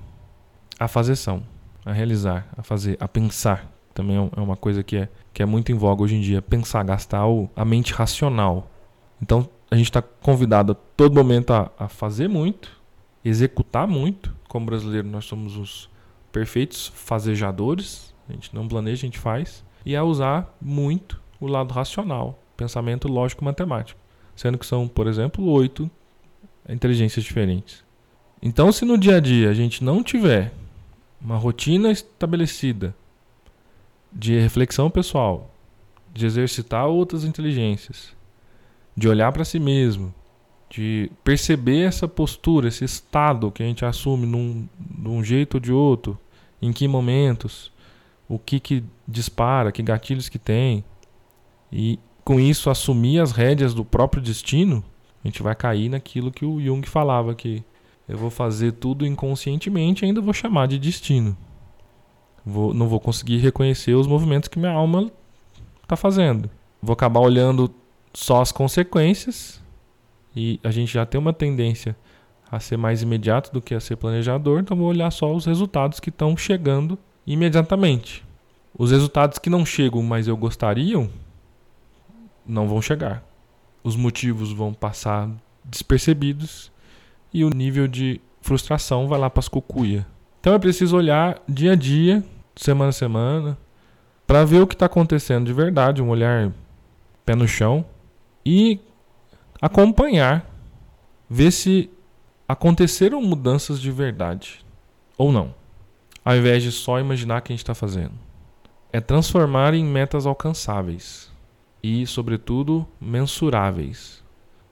a 0.78 0.88
fazer 0.88 1.12
ação, 1.12 1.42
a 1.84 1.92
realizar, 1.92 2.48
a 2.56 2.62
fazer, 2.62 2.96
a 3.00 3.08
pensar. 3.08 3.70
Também 3.94 4.16
é, 4.16 4.30
é 4.36 4.40
uma 4.40 4.56
coisa 4.56 4.82
que 4.82 4.96
é, 4.96 5.08
que 5.32 5.42
é 5.42 5.46
muito 5.46 5.72
em 5.72 5.74
voga 5.74 6.02
hoje 6.02 6.16
em 6.16 6.20
dia. 6.20 6.42
Pensar, 6.42 6.82
gastar 6.84 7.26
o, 7.26 7.48
a 7.56 7.64
mente 7.64 7.92
racional. 7.92 8.70
Então 9.20 9.48
a 9.70 9.76
gente 9.76 9.86
está 9.86 10.00
convidado 10.02 10.72
a 10.72 10.74
todo 10.74 11.14
momento 11.14 11.52
a, 11.52 11.70
a 11.78 11.88
fazer 11.88 12.28
muito, 12.28 12.70
executar 13.24 13.86
muito. 13.86 14.34
Como 14.48 14.66
brasileiro, 14.66 15.08
nós 15.08 15.24
somos 15.24 15.56
os 15.56 15.90
perfeitos 16.30 16.92
fazejadores. 16.94 18.14
A 18.28 18.32
gente 18.32 18.54
não 18.54 18.66
planeja, 18.66 19.02
a 19.02 19.06
gente 19.06 19.18
faz. 19.18 19.64
E 19.84 19.94
a 19.96 20.04
usar 20.04 20.56
muito 20.60 21.20
o 21.40 21.46
lado 21.46 21.72
racional, 21.72 22.38
pensamento 22.56 23.08
lógico-matemático 23.08 24.06
sendo 24.36 24.58
que 24.58 24.66
são, 24.66 24.86
por 24.86 25.06
exemplo, 25.08 25.44
oito 25.46 25.90
inteligências 26.68 27.24
diferentes. 27.24 27.82
Então, 28.40 28.70
se 28.70 28.84
no 28.84 28.98
dia 28.98 29.16
a 29.16 29.20
dia 29.20 29.48
a 29.48 29.54
gente 29.54 29.82
não 29.82 30.02
tiver 30.02 30.52
uma 31.20 31.36
rotina 31.36 31.90
estabelecida 31.90 32.94
de 34.12 34.38
reflexão 34.38 34.90
pessoal, 34.90 35.50
de 36.12 36.26
exercitar 36.26 36.86
outras 36.86 37.24
inteligências, 37.24 38.14
de 38.96 39.08
olhar 39.08 39.30
para 39.32 39.44
si 39.44 39.58
mesmo, 39.58 40.14
de 40.70 41.10
perceber 41.22 41.82
essa 41.82 42.08
postura, 42.08 42.68
esse 42.68 42.84
estado 42.84 43.50
que 43.50 43.62
a 43.62 43.66
gente 43.66 43.84
assume 43.84 44.26
num, 44.26 44.68
de 44.78 45.08
um 45.08 45.22
jeito 45.22 45.54
ou 45.54 45.60
de 45.60 45.72
outro, 45.72 46.18
em 46.60 46.72
que 46.72 46.88
momentos, 46.88 47.72
o 48.28 48.38
que, 48.38 48.58
que 48.58 48.84
dispara, 49.06 49.70
que 49.70 49.82
gatilhos 49.82 50.28
que 50.28 50.38
tem, 50.38 50.84
e 51.70 51.98
com 52.24 52.40
isso 52.40 52.70
assumir 52.70 53.20
as 53.20 53.32
rédeas 53.32 53.74
do 53.74 53.84
próprio 53.84 54.22
destino, 54.22 54.82
a 55.22 55.28
gente 55.28 55.42
vai 55.42 55.54
cair 55.54 55.88
naquilo 55.88 56.32
que 56.32 56.44
o 56.44 56.60
Jung 56.60 56.86
falava 56.88 57.34
que 57.34 57.62
eu 58.08 58.16
vou 58.16 58.30
fazer 58.30 58.72
tudo 58.72 59.06
inconscientemente 59.06 60.04
e 60.04 60.06
ainda 60.06 60.20
vou 60.20 60.32
chamar 60.32 60.68
de 60.68 60.78
destino. 60.78 61.36
Vou, 62.44 62.72
não 62.72 62.86
vou 62.88 63.00
conseguir 63.00 63.38
reconhecer 63.38 63.94
os 63.94 64.06
movimentos 64.06 64.48
que 64.48 64.58
minha 64.58 64.70
alma 64.70 65.10
está 65.82 65.96
fazendo. 65.96 66.48
Vou 66.80 66.92
acabar 66.94 67.20
olhando 67.20 67.72
só 68.16 68.40
as 68.40 68.50
consequências 68.50 69.62
e 70.34 70.58
a 70.64 70.70
gente 70.70 70.90
já 70.90 71.04
tem 71.04 71.20
uma 71.20 71.34
tendência 71.34 71.94
a 72.50 72.58
ser 72.58 72.78
mais 72.78 73.02
imediato 73.02 73.52
do 73.52 73.60
que 73.60 73.74
a 73.74 73.80
ser 73.80 73.96
planejador, 73.96 74.58
então 74.58 74.74
vou 74.74 74.86
olhar 74.86 75.10
só 75.10 75.34
os 75.34 75.44
resultados 75.44 76.00
que 76.00 76.08
estão 76.08 76.34
chegando 76.34 76.98
imediatamente. 77.26 78.24
Os 78.76 78.90
resultados 78.90 79.38
que 79.38 79.50
não 79.50 79.66
chegam, 79.66 80.02
mas 80.02 80.26
eu 80.26 80.34
gostariam, 80.34 81.10
não 82.46 82.66
vão 82.66 82.80
chegar. 82.80 83.22
Os 83.84 83.96
motivos 83.96 84.50
vão 84.50 84.72
passar 84.72 85.28
despercebidos 85.62 86.72
e 87.34 87.44
o 87.44 87.50
nível 87.50 87.86
de 87.86 88.18
frustração 88.40 89.06
vai 89.08 89.18
lá 89.18 89.28
para 89.28 89.40
as 89.40 89.48
cucuia. 89.48 90.06
Então 90.40 90.54
é 90.54 90.58
preciso 90.58 90.96
olhar 90.96 91.38
dia 91.46 91.72
a 91.72 91.76
dia, 91.76 92.24
semana 92.56 92.88
a 92.88 92.92
semana, 92.92 93.58
para 94.26 94.42
ver 94.42 94.62
o 94.62 94.66
que 94.66 94.74
está 94.74 94.86
acontecendo 94.86 95.44
de 95.44 95.52
verdade, 95.52 96.00
um 96.00 96.08
olhar 96.08 96.50
pé 97.22 97.34
no 97.34 97.46
chão 97.46 97.84
e 98.48 98.78
acompanhar, 99.60 100.48
ver 101.28 101.50
se 101.50 101.90
aconteceram 102.46 103.20
mudanças 103.20 103.80
de 103.80 103.90
verdade 103.90 104.64
ou 105.18 105.32
não, 105.32 105.52
ao 106.24 106.36
invés 106.36 106.62
de 106.62 106.70
só 106.70 107.00
imaginar 107.00 107.40
que 107.40 107.52
a 107.52 107.54
gente 107.54 107.64
está 107.64 107.74
fazendo. 107.74 108.12
É 108.92 109.00
transformar 109.00 109.74
em 109.74 109.84
metas 109.84 110.26
alcançáveis 110.26 111.32
e, 111.82 112.06
sobretudo, 112.06 112.86
mensuráveis. 113.00 114.22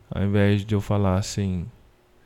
Ao 0.08 0.22
invés 0.22 0.64
de 0.64 0.72
eu 0.72 0.80
falar 0.80 1.18
assim, 1.18 1.66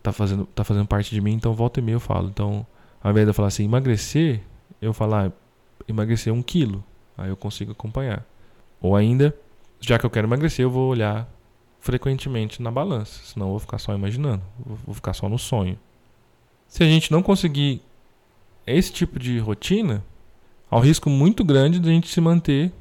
tá 0.03 0.13
fazendo, 0.13 0.45
tá 0.55 0.63
fazendo 0.63 0.87
parte 0.87 1.15
de 1.15 1.21
mim, 1.23 1.33
então 1.33 1.55
volta 1.55 1.81
e 1.81 1.83
meia 1.83 1.97
eu 1.97 2.01
falo. 2.01 2.29
Então, 2.29 2.67
ao 3.03 3.11
invés 3.11 3.25
de 3.25 3.31
eu 3.31 3.35
falar 3.35 3.49
assim, 3.49 3.65
emagrecer, 3.65 4.43
eu 4.83 4.93
falar, 4.93 5.33
emagrecer 5.89 6.31
um 6.31 6.43
quilo. 6.43 6.85
Aí 7.17 7.31
eu 7.31 7.37
consigo 7.39 7.73
acompanhar. 7.73 8.23
Ou 8.83 8.95
ainda, 8.95 9.35
já 9.81 9.99
que 9.99 10.05
eu 10.05 10.11
quero 10.11 10.27
emagrecer, 10.27 10.63
eu 10.63 10.71
vou 10.71 10.91
olhar 10.91 11.27
frequentemente 11.81 12.63
na 12.63 12.71
balança. 12.71 13.21
Senão 13.25 13.47
eu 13.47 13.51
vou 13.51 13.59
ficar 13.61 13.79
só 13.79 13.95
imaginando. 13.95 14.43
Vou 14.85 14.95
ficar 14.95 15.15
só 15.15 15.29
no 15.29 15.39
sonho. 15.39 15.79
Se 16.67 16.83
a 16.83 16.87
gente 16.87 17.11
não 17.11 17.23
conseguir 17.23 17.81
esse 18.67 18.93
tipo 18.93 19.19
de 19.19 19.39
rotina, 19.39 20.05
há 20.71 20.77
um 20.77 20.81
risco 20.81 21.09
muito 21.09 21.43
grande 21.45 21.79
de 21.79 21.89
a 21.89 21.93
gente 21.93 22.09
se 22.09 22.21
manter 22.21 22.73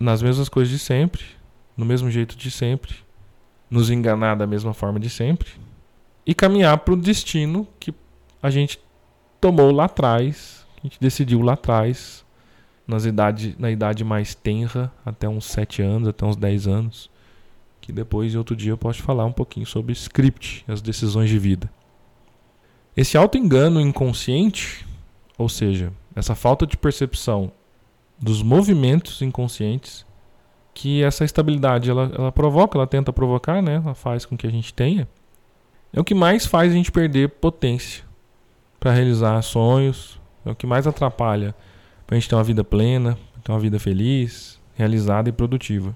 nas 0.00 0.22
mesmas 0.22 0.48
coisas 0.48 0.72
de 0.72 0.78
sempre, 0.78 1.22
no 1.76 1.84
mesmo 1.84 2.10
jeito 2.10 2.36
de 2.36 2.50
sempre, 2.50 2.94
nos 3.70 3.90
enganar 3.90 4.34
da 4.34 4.46
mesma 4.46 4.74
forma 4.74 4.98
de 4.98 5.08
sempre 5.08 5.50
e 6.26 6.34
caminhar 6.34 6.78
para 6.78 6.94
o 6.94 6.96
destino 6.96 7.66
que 7.78 7.94
a 8.42 8.50
gente 8.50 8.80
tomou 9.40 9.70
lá 9.70 9.84
atrás, 9.84 10.66
que 10.74 10.80
a 10.80 10.82
gente 10.88 11.00
decidiu 11.00 11.40
lá 11.42 11.52
atrás, 11.52 12.24
nas 12.86 13.04
idade, 13.04 13.54
na 13.58 13.70
idade 13.70 14.02
mais 14.02 14.34
tenra, 14.34 14.92
até 15.04 15.28
uns 15.28 15.44
7 15.46 15.82
anos, 15.82 16.08
até 16.08 16.24
uns 16.26 16.36
10 16.36 16.66
anos. 16.66 17.10
Que 17.90 17.94
depois, 17.94 18.36
outro 18.36 18.54
dia, 18.54 18.70
eu 18.70 18.78
posso 18.78 19.02
falar 19.02 19.24
um 19.24 19.32
pouquinho 19.32 19.66
sobre 19.66 19.92
script, 19.92 20.64
as 20.68 20.80
decisões 20.80 21.28
de 21.28 21.40
vida. 21.40 21.68
Esse 22.96 23.18
auto-engano 23.18 23.80
inconsciente, 23.80 24.86
ou 25.36 25.48
seja, 25.48 25.92
essa 26.14 26.36
falta 26.36 26.64
de 26.64 26.76
percepção 26.76 27.50
dos 28.16 28.44
movimentos 28.44 29.20
inconscientes 29.22 30.06
que 30.72 31.02
essa 31.02 31.24
estabilidade 31.24 31.90
ela, 31.90 32.12
ela 32.16 32.30
provoca, 32.30 32.78
ela 32.78 32.86
tenta 32.86 33.12
provocar, 33.12 33.60
né? 33.60 33.82
Ela 33.84 33.92
faz 33.92 34.24
com 34.24 34.36
que 34.36 34.46
a 34.46 34.50
gente 34.50 34.72
tenha. 34.72 35.08
É 35.92 35.98
o 35.98 36.04
que 36.04 36.14
mais 36.14 36.46
faz 36.46 36.70
a 36.70 36.76
gente 36.76 36.92
perder 36.92 37.28
potência 37.28 38.04
para 38.78 38.92
realizar 38.92 39.42
sonhos, 39.42 40.20
é 40.46 40.50
o 40.52 40.54
que 40.54 40.64
mais 40.64 40.86
atrapalha 40.86 41.56
para 42.06 42.16
a 42.16 42.20
gente 42.20 42.28
ter 42.28 42.36
uma 42.36 42.44
vida 42.44 42.62
plena, 42.62 43.18
ter 43.42 43.50
uma 43.50 43.58
vida 43.58 43.80
feliz, 43.80 44.60
realizada 44.76 45.28
e 45.28 45.32
produtiva. 45.32 45.92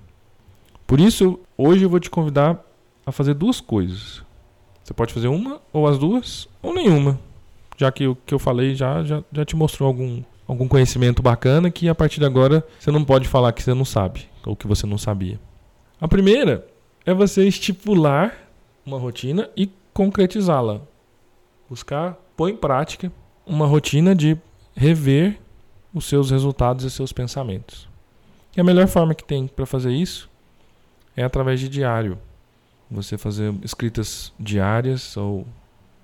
Por 0.94 1.00
isso, 1.00 1.40
hoje 1.58 1.84
eu 1.84 1.90
vou 1.90 1.98
te 1.98 2.08
convidar 2.08 2.64
a 3.04 3.10
fazer 3.10 3.34
duas 3.34 3.60
coisas. 3.60 4.22
Você 4.80 4.94
pode 4.94 5.12
fazer 5.12 5.26
uma, 5.26 5.60
ou 5.72 5.88
as 5.88 5.98
duas, 5.98 6.48
ou 6.62 6.72
nenhuma. 6.72 7.18
Já 7.76 7.90
que 7.90 8.06
o 8.06 8.14
que 8.14 8.32
eu 8.32 8.38
falei 8.38 8.76
já, 8.76 9.02
já, 9.02 9.20
já 9.32 9.44
te 9.44 9.56
mostrou 9.56 9.88
algum, 9.88 10.22
algum 10.46 10.68
conhecimento 10.68 11.20
bacana 11.20 11.68
que 11.68 11.88
a 11.88 11.96
partir 11.96 12.20
de 12.20 12.26
agora 12.26 12.64
você 12.78 12.92
não 12.92 13.04
pode 13.04 13.26
falar 13.26 13.50
que 13.50 13.60
você 13.60 13.74
não 13.74 13.84
sabe 13.84 14.28
ou 14.46 14.54
que 14.54 14.68
você 14.68 14.86
não 14.86 14.96
sabia. 14.96 15.40
A 16.00 16.06
primeira 16.06 16.64
é 17.04 17.12
você 17.12 17.44
estipular 17.44 18.32
uma 18.86 18.96
rotina 18.96 19.50
e 19.56 19.68
concretizá-la. 19.92 20.80
Buscar, 21.68 22.16
pôr 22.36 22.50
em 22.50 22.56
prática 22.56 23.10
uma 23.44 23.66
rotina 23.66 24.14
de 24.14 24.38
rever 24.76 25.40
os 25.92 26.04
seus 26.04 26.30
resultados 26.30 26.84
e 26.84 26.90
seus 26.92 27.12
pensamentos. 27.12 27.88
E 28.56 28.60
a 28.60 28.64
melhor 28.64 28.86
forma 28.86 29.12
que 29.12 29.24
tem 29.24 29.48
para 29.48 29.66
fazer 29.66 29.90
isso 29.90 30.32
é 31.16 31.22
através 31.22 31.60
de 31.60 31.68
diário. 31.68 32.18
Você 32.90 33.16
fazer 33.16 33.54
escritas 33.62 34.32
diárias 34.38 35.16
ou 35.16 35.46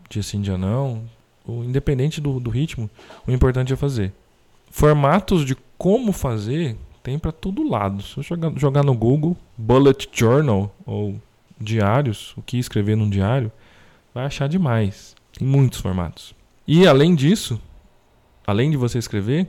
dia 0.08 0.22
sim, 0.22 0.40
dia 0.40 0.58
não, 0.58 1.04
ou 1.46 1.64
independente 1.64 2.20
do, 2.20 2.40
do 2.40 2.50
ritmo, 2.50 2.90
o 3.26 3.30
importante 3.30 3.72
é 3.72 3.76
fazer. 3.76 4.12
Formatos 4.70 5.44
de 5.44 5.56
como 5.76 6.12
fazer 6.12 6.76
tem 7.02 7.18
para 7.18 7.32
todo 7.32 7.68
lado. 7.68 8.02
Se 8.02 8.18
eu 8.18 8.22
jogar, 8.22 8.52
jogar 8.56 8.84
no 8.84 8.94
Google 8.94 9.36
Bullet 9.56 10.08
Journal 10.12 10.74
ou 10.84 11.20
diários, 11.60 12.34
o 12.36 12.42
que 12.42 12.58
escrever 12.58 12.96
num 12.96 13.08
diário, 13.08 13.50
vai 14.14 14.24
achar 14.24 14.48
demais. 14.48 15.14
Em 15.40 15.44
muitos 15.44 15.80
formatos. 15.80 16.34
E 16.66 16.86
além 16.86 17.14
disso, 17.14 17.60
além 18.46 18.70
de 18.70 18.76
você 18.76 18.98
escrever, 18.98 19.46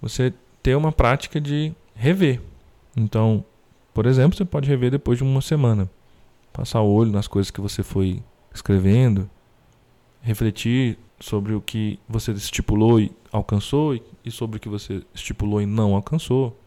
você 0.00 0.32
ter 0.62 0.76
uma 0.76 0.92
prática 0.92 1.40
de 1.40 1.72
rever. 1.94 2.40
Então, 2.96 3.44
por 3.94 4.06
exemplo, 4.06 4.36
você 4.36 4.44
pode 4.44 4.68
rever 4.68 4.90
depois 4.90 5.18
de 5.18 5.24
uma 5.24 5.40
semana. 5.40 5.88
Passar 6.52 6.80
o 6.80 6.90
olho 6.90 7.10
nas 7.10 7.26
coisas 7.26 7.50
que 7.50 7.60
você 7.60 7.82
foi 7.82 8.22
escrevendo, 8.54 9.28
refletir 10.20 10.98
sobre 11.20 11.54
o 11.54 11.60
que 11.60 11.98
você 12.08 12.32
estipulou 12.32 13.00
e 13.00 13.12
alcançou 13.30 13.98
e 14.24 14.30
sobre 14.30 14.56
o 14.56 14.60
que 14.60 14.68
você 14.68 15.02
estipulou 15.14 15.60
e 15.60 15.66
não 15.66 15.94
alcançou. 15.94 16.58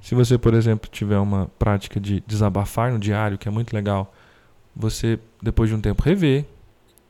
Se 0.00 0.14
você, 0.14 0.36
por 0.36 0.52
exemplo, 0.52 0.88
tiver 0.90 1.18
uma 1.18 1.50
prática 1.58 1.98
de 1.98 2.22
desabafar 2.26 2.92
no 2.92 2.98
diário, 2.98 3.38
que 3.38 3.48
é 3.48 3.50
muito 3.50 3.72
legal, 3.72 4.12
você, 4.76 5.18
depois 5.40 5.70
de 5.70 5.76
um 5.76 5.80
tempo, 5.80 6.02
rever. 6.02 6.44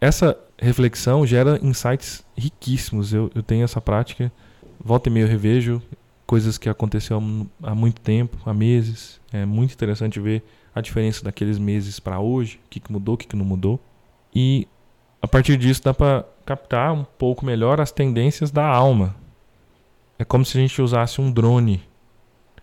Essa 0.00 0.38
reflexão 0.58 1.26
gera 1.26 1.58
insights 1.62 2.24
riquíssimos. 2.36 3.12
Eu, 3.12 3.30
eu 3.34 3.42
tenho 3.42 3.64
essa 3.64 3.80
prática, 3.80 4.30
volta 4.78 5.08
e 5.08 5.12
meia 5.12 5.24
eu 5.24 5.28
revejo 5.28 5.82
coisas 6.26 6.58
que 6.58 6.68
aconteceu 6.68 7.22
há 7.62 7.74
muito 7.74 8.00
tempo, 8.00 8.38
há 8.44 8.54
meses. 8.54 9.20
É 9.32 9.44
muito 9.44 9.72
interessante 9.72 10.20
ver 10.20 10.42
a 10.74 10.80
diferença 10.80 11.24
daqueles 11.24 11.58
meses 11.58 12.00
para 12.00 12.18
hoje, 12.18 12.60
o 12.66 12.68
que, 12.68 12.80
mudou, 12.90 13.14
o 13.14 13.18
que, 13.18 13.26
que 13.26 13.36
não 13.36 13.44
mudou. 13.44 13.78
E 14.34 14.66
a 15.22 15.28
partir 15.28 15.56
disso 15.56 15.82
dá 15.82 15.94
para 15.94 16.24
captar 16.44 16.92
um 16.92 17.04
pouco 17.04 17.46
melhor 17.46 17.80
as 17.80 17.92
tendências 17.92 18.50
da 18.50 18.66
alma. 18.66 19.14
É 20.18 20.24
como 20.24 20.44
se 20.44 20.58
a 20.58 20.60
gente 20.60 20.80
usasse 20.82 21.20
um 21.20 21.30
drone 21.30 21.82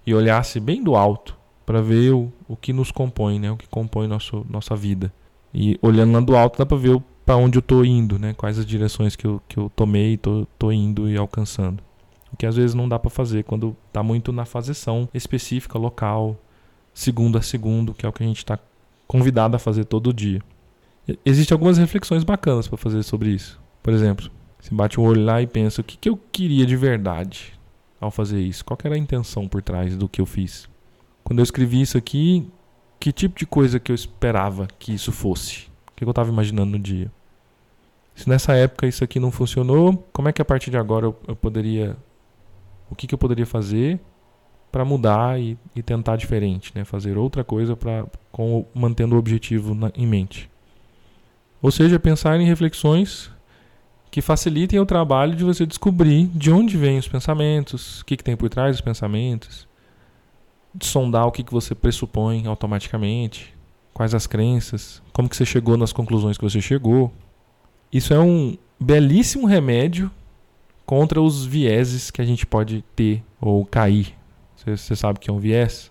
e 0.05 0.13
olhasse 0.13 0.59
bem 0.59 0.83
do 0.83 0.95
alto 0.95 1.37
para 1.65 1.81
ver 1.81 2.13
o, 2.13 2.31
o 2.47 2.55
que 2.55 2.73
nos 2.73 2.91
compõe, 2.91 3.39
né? 3.39 3.51
O 3.51 3.57
que 3.57 3.67
compõe 3.67 4.07
nosso, 4.07 4.45
nossa 4.49 4.75
vida. 4.75 5.11
E 5.53 5.77
olhando 5.81 6.13
lá 6.13 6.19
do 6.19 6.35
alto 6.35 6.57
dá 6.57 6.65
para 6.65 6.77
ver 6.77 7.01
para 7.25 7.35
onde 7.35 7.57
eu 7.57 7.61
estou 7.61 7.85
indo, 7.85 8.17
né? 8.17 8.33
Quais 8.33 8.57
as 8.57 8.65
direções 8.65 9.15
que 9.15 9.25
eu, 9.25 9.41
que 9.47 9.57
eu 9.57 9.71
tomei 9.75 10.13
e 10.13 10.17
tô 10.17 10.71
indo 10.71 11.09
e 11.09 11.17
alcançando. 11.17 11.83
O 12.33 12.37
que 12.37 12.45
às 12.45 12.55
vezes 12.55 12.73
não 12.73 12.87
dá 12.87 12.97
para 12.97 13.09
fazer 13.09 13.43
quando 13.43 13.75
está 13.87 14.01
muito 14.01 14.31
na 14.31 14.45
faseção 14.45 15.07
específica, 15.13 15.77
local, 15.77 16.39
segundo 16.93 17.37
a 17.37 17.41
segundo, 17.41 17.93
que 17.93 18.05
é 18.05 18.09
o 18.09 18.13
que 18.13 18.23
a 18.23 18.27
gente 18.27 18.37
está 18.37 18.57
convidado 19.07 19.55
a 19.55 19.59
fazer 19.59 19.85
todo 19.85 20.13
dia. 20.13 20.41
Existem 21.25 21.53
algumas 21.53 21.77
reflexões 21.77 22.23
bacanas 22.23 22.67
para 22.67 22.77
fazer 22.77 23.03
sobre 23.03 23.29
isso. 23.29 23.59
Por 23.83 23.91
exemplo, 23.93 24.29
você 24.59 24.73
bate 24.73 24.99
o 24.99 25.03
olho 25.03 25.23
lá 25.23 25.41
e 25.41 25.47
pensa: 25.47 25.81
o 25.81 25.83
que, 25.83 25.97
que 25.97 26.09
eu 26.09 26.17
queria 26.31 26.65
de 26.65 26.75
verdade 26.75 27.53
ao 27.99 28.11
fazer 28.11 28.39
isso? 28.39 28.63
Qual 28.63 28.77
era 28.83 28.95
a 28.95 28.97
intenção 28.97 29.47
por 29.47 29.61
trás 29.61 29.97
do 29.97 30.07
que 30.07 30.21
eu 30.21 30.25
fiz? 30.25 30.69
Quando 31.23 31.39
eu 31.39 31.43
escrevi 31.43 31.81
isso 31.81 31.97
aqui, 31.97 32.47
que 32.99 33.11
tipo 33.11 33.37
de 33.37 33.45
coisa 33.45 33.79
que 33.79 33.91
eu 33.91 33.95
esperava 33.95 34.67
que 34.77 34.93
isso 34.93 35.11
fosse? 35.11 35.67
O 35.89 35.95
que 35.95 36.03
eu 36.03 36.09
estava 36.09 36.29
imaginando 36.29 36.71
no 36.71 36.79
dia? 36.79 37.11
Se 38.15 38.29
nessa 38.29 38.53
época 38.53 38.85
isso 38.85 39.03
aqui 39.03 39.19
não 39.19 39.31
funcionou, 39.31 40.07
como 40.13 40.29
é 40.29 40.33
que 40.33 40.41
a 40.41 40.45
partir 40.45 40.69
de 40.69 40.77
agora 40.77 41.07
eu, 41.07 41.15
eu 41.27 41.35
poderia. 41.35 41.97
O 42.91 42.95
que, 42.95 43.07
que 43.07 43.15
eu 43.15 43.17
poderia 43.17 43.45
fazer 43.45 43.99
para 44.71 44.85
mudar 44.85 45.39
e, 45.39 45.57
e, 45.75 45.81
tentar 45.81 46.17
diferente, 46.17 46.71
né? 46.75 46.85
fazer 46.85 47.17
outra 47.17 47.43
coisa 47.43 47.75
pra, 47.75 48.05
com, 48.31 48.65
mantendo 48.73 49.15
o 49.15 49.19
objetivo 49.19 49.73
na, 49.73 49.91
em 49.95 50.05
mente? 50.05 50.49
Ou 51.61 51.71
seja, 51.71 51.99
pensar 51.99 52.39
em 52.39 52.45
reflexões 52.45 53.31
que 54.09 54.21
facilitem 54.21 54.79
o 54.79 54.85
trabalho 54.85 55.35
de 55.35 55.43
você 55.43 55.65
descobrir 55.65 56.27
de 56.27 56.51
onde 56.51 56.77
vêm 56.77 56.97
os 56.97 57.07
pensamentos, 57.07 58.01
o 58.01 58.05
que, 58.05 58.17
que 58.17 58.23
tem 58.23 58.35
por 58.35 58.49
trás 58.49 58.75
dos 58.75 58.81
pensamentos, 58.81 59.67
sondar 60.81 61.27
o 61.27 61.31
que, 61.31 61.43
que 61.43 61.51
você 61.51 61.73
pressupõe 61.73 62.45
automaticamente, 62.45 63.53
quais 63.93 64.13
as 64.13 64.27
crenças, 64.27 65.01
como 65.13 65.29
que 65.29 65.35
você 65.35 65.45
chegou 65.45 65.77
nas 65.77 65.93
conclusões 65.93 66.37
que 66.37 66.43
você 66.43 66.59
chegou. 66.59 67.11
Isso 67.91 68.13
é 68.13 68.19
um 68.19 68.57
belíssimo 68.79 69.47
remédio 69.47 70.11
contra 70.91 71.21
os 71.21 71.45
vieses 71.45 72.11
que 72.11 72.21
a 72.21 72.25
gente 72.25 72.45
pode 72.45 72.83
ter 72.93 73.23
ou 73.39 73.65
cair. 73.65 74.13
Você, 74.57 74.93
sabe 74.93 75.21
que 75.21 75.29
é 75.29 75.33
um 75.33 75.39
viés? 75.39 75.89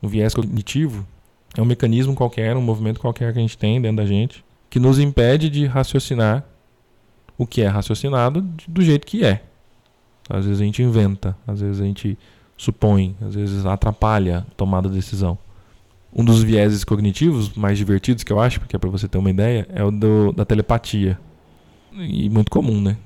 O 0.00 0.08
viés 0.08 0.32
cognitivo 0.32 1.06
é 1.54 1.60
um 1.60 1.66
mecanismo 1.66 2.14
qualquer, 2.14 2.56
um 2.56 2.62
movimento 2.62 2.98
qualquer 2.98 3.30
que 3.30 3.38
a 3.38 3.42
gente 3.42 3.58
tem 3.58 3.78
dentro 3.78 3.98
da 3.98 4.06
gente, 4.06 4.42
que 4.70 4.80
nos 4.80 4.98
impede 4.98 5.50
de 5.50 5.66
raciocinar 5.66 6.46
o 7.36 7.46
que 7.46 7.60
é 7.60 7.66
raciocinado 7.66 8.40
do 8.66 8.80
jeito 8.80 9.06
que 9.06 9.22
é. 9.22 9.42
Às 10.30 10.46
vezes 10.46 10.62
a 10.62 10.64
gente 10.64 10.82
inventa, 10.82 11.36
às 11.46 11.60
vezes 11.60 11.78
a 11.78 11.84
gente 11.84 12.18
supõe, 12.56 13.14
às 13.20 13.34
vezes 13.34 13.66
atrapalha 13.66 14.46
a 14.50 14.54
tomada 14.54 14.88
de 14.88 14.94
decisão. 14.94 15.36
Um 16.10 16.24
dos 16.24 16.42
vieses 16.42 16.84
cognitivos 16.84 17.52
mais 17.52 17.76
divertidos 17.76 18.24
que 18.24 18.32
eu 18.32 18.40
acho, 18.40 18.60
porque 18.60 18.74
é 18.74 18.78
para 18.78 18.88
você 18.88 19.06
ter 19.06 19.18
uma 19.18 19.28
ideia, 19.28 19.68
é 19.68 19.84
o 19.84 19.90
do, 19.90 20.32
da 20.32 20.46
telepatia. 20.46 21.20
E 21.92 22.30
muito 22.30 22.50
comum, 22.50 22.80
né? 22.80 22.96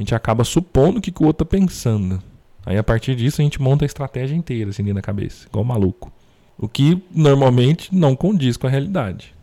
A 0.00 0.02
gente 0.02 0.14
acaba 0.14 0.44
supondo 0.44 0.98
o 0.98 1.02
que, 1.02 1.12
que 1.12 1.22
o 1.22 1.26
outro 1.26 1.44
tá 1.44 1.50
pensando. 1.50 2.22
Aí 2.64 2.78
a 2.78 2.82
partir 2.82 3.14
disso 3.14 3.42
a 3.42 3.44
gente 3.44 3.60
monta 3.60 3.84
a 3.84 3.86
estratégia 3.86 4.34
inteira 4.34 4.70
assim 4.70 4.82
dentro 4.82 4.94
da 4.94 5.02
cabeça, 5.02 5.46
igual 5.46 5.62
maluco. 5.62 6.10
O 6.56 6.66
que 6.66 7.02
normalmente 7.14 7.94
não 7.94 8.16
condiz 8.16 8.56
com 8.56 8.66
a 8.66 8.70
realidade. 8.70 9.34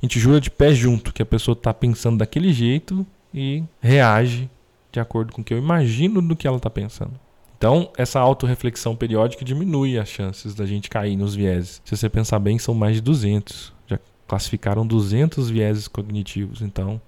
A 0.00 0.06
gente 0.06 0.20
jura 0.20 0.40
de 0.40 0.48
pé 0.48 0.72
junto 0.72 1.12
que 1.12 1.20
a 1.20 1.26
pessoa 1.26 1.54
está 1.54 1.74
pensando 1.74 2.18
daquele 2.18 2.52
jeito 2.52 3.04
e 3.34 3.64
reage 3.80 4.48
de 4.92 5.00
acordo 5.00 5.32
com 5.32 5.42
o 5.42 5.44
que 5.44 5.52
eu 5.52 5.58
imagino 5.58 6.22
do 6.22 6.36
que 6.36 6.46
ela 6.46 6.58
está 6.58 6.70
pensando. 6.70 7.18
Então, 7.58 7.90
essa 7.98 8.20
autorreflexão 8.20 8.94
periódica 8.94 9.44
diminui 9.44 9.98
as 9.98 10.08
chances 10.08 10.54
da 10.54 10.64
gente 10.66 10.88
cair 10.88 11.16
nos 11.16 11.34
vieses. 11.34 11.82
Se 11.84 11.96
você 11.96 12.08
pensar 12.08 12.38
bem, 12.38 12.60
são 12.60 12.74
mais 12.74 12.94
de 12.94 13.00
200. 13.00 13.72
Já 13.88 13.98
classificaram 14.28 14.86
200 14.86 15.50
vieses 15.50 15.88
cognitivos. 15.88 16.62
Então, 16.62 17.00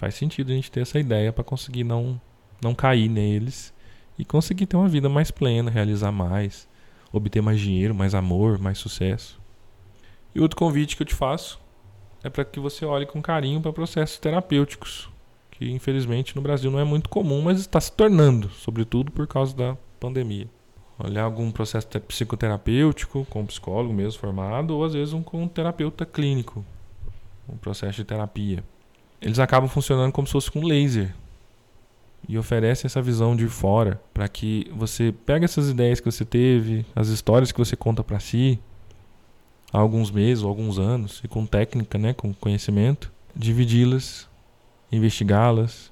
faz 0.00 0.14
sentido 0.14 0.50
a 0.50 0.54
gente 0.54 0.70
ter 0.70 0.80
essa 0.80 0.98
ideia 0.98 1.30
para 1.30 1.44
conseguir 1.44 1.84
não, 1.84 2.18
não 2.62 2.74
cair 2.74 3.06
neles 3.06 3.72
e 4.18 4.24
conseguir 4.24 4.64
ter 4.64 4.78
uma 4.78 4.88
vida 4.88 5.10
mais 5.10 5.30
plena, 5.30 5.70
realizar 5.70 6.10
mais, 6.10 6.66
obter 7.12 7.42
mais 7.42 7.60
dinheiro, 7.60 7.94
mais 7.94 8.14
amor, 8.14 8.58
mais 8.58 8.78
sucesso. 8.78 9.38
E 10.34 10.40
outro 10.40 10.56
convite 10.56 10.96
que 10.96 11.02
eu 11.02 11.06
te 11.06 11.14
faço 11.14 11.60
é 12.24 12.30
para 12.30 12.46
que 12.46 12.58
você 12.58 12.86
olhe 12.86 13.04
com 13.04 13.20
carinho 13.20 13.60
para 13.60 13.74
processos 13.74 14.18
terapêuticos 14.18 15.10
que 15.50 15.70
infelizmente 15.70 16.34
no 16.34 16.40
Brasil 16.40 16.70
não 16.70 16.80
é 16.80 16.84
muito 16.84 17.10
comum, 17.10 17.42
mas 17.42 17.60
está 17.60 17.78
se 17.78 17.92
tornando, 17.92 18.48
sobretudo 18.48 19.12
por 19.12 19.26
causa 19.26 19.54
da 19.54 19.76
pandemia. 20.00 20.48
Olhar 20.98 21.24
algum 21.24 21.50
processo 21.50 21.86
psicoterapêutico, 22.00 23.26
com 23.26 23.42
um 23.42 23.46
psicólogo 23.46 23.92
mesmo 23.92 24.18
formado, 24.18 24.74
ou 24.74 24.84
às 24.84 24.94
vezes 24.94 25.12
um 25.12 25.22
com 25.22 25.42
um 25.42 25.48
terapeuta 25.48 26.06
clínico, 26.06 26.64
um 27.46 27.58
processo 27.58 27.98
de 27.98 28.04
terapia. 28.04 28.64
Eles 29.20 29.38
acabam 29.38 29.68
funcionando 29.68 30.12
como 30.12 30.26
se 30.26 30.32
fosse 30.32 30.50
com 30.50 30.64
laser. 30.64 31.14
e 32.28 32.38
oferece 32.38 32.86
essa 32.86 33.00
visão 33.00 33.34
de 33.34 33.48
fora 33.48 34.00
para 34.12 34.28
que 34.28 34.70
você 34.74 35.12
pegue 35.24 35.44
essas 35.44 35.68
ideias 35.70 36.00
que 36.00 36.10
você 36.10 36.24
teve, 36.24 36.84
as 36.94 37.08
histórias 37.08 37.50
que 37.50 37.58
você 37.58 37.74
conta 37.74 38.04
para 38.04 38.20
si 38.20 38.58
há 39.72 39.78
alguns 39.78 40.10
meses 40.10 40.44
alguns 40.44 40.78
anos 40.78 41.20
e 41.24 41.28
com 41.28 41.46
técnica, 41.46 41.96
né, 41.98 42.12
com 42.12 42.32
conhecimento, 42.34 43.10
dividi-las, 43.34 44.28
investigá-las, 44.92 45.90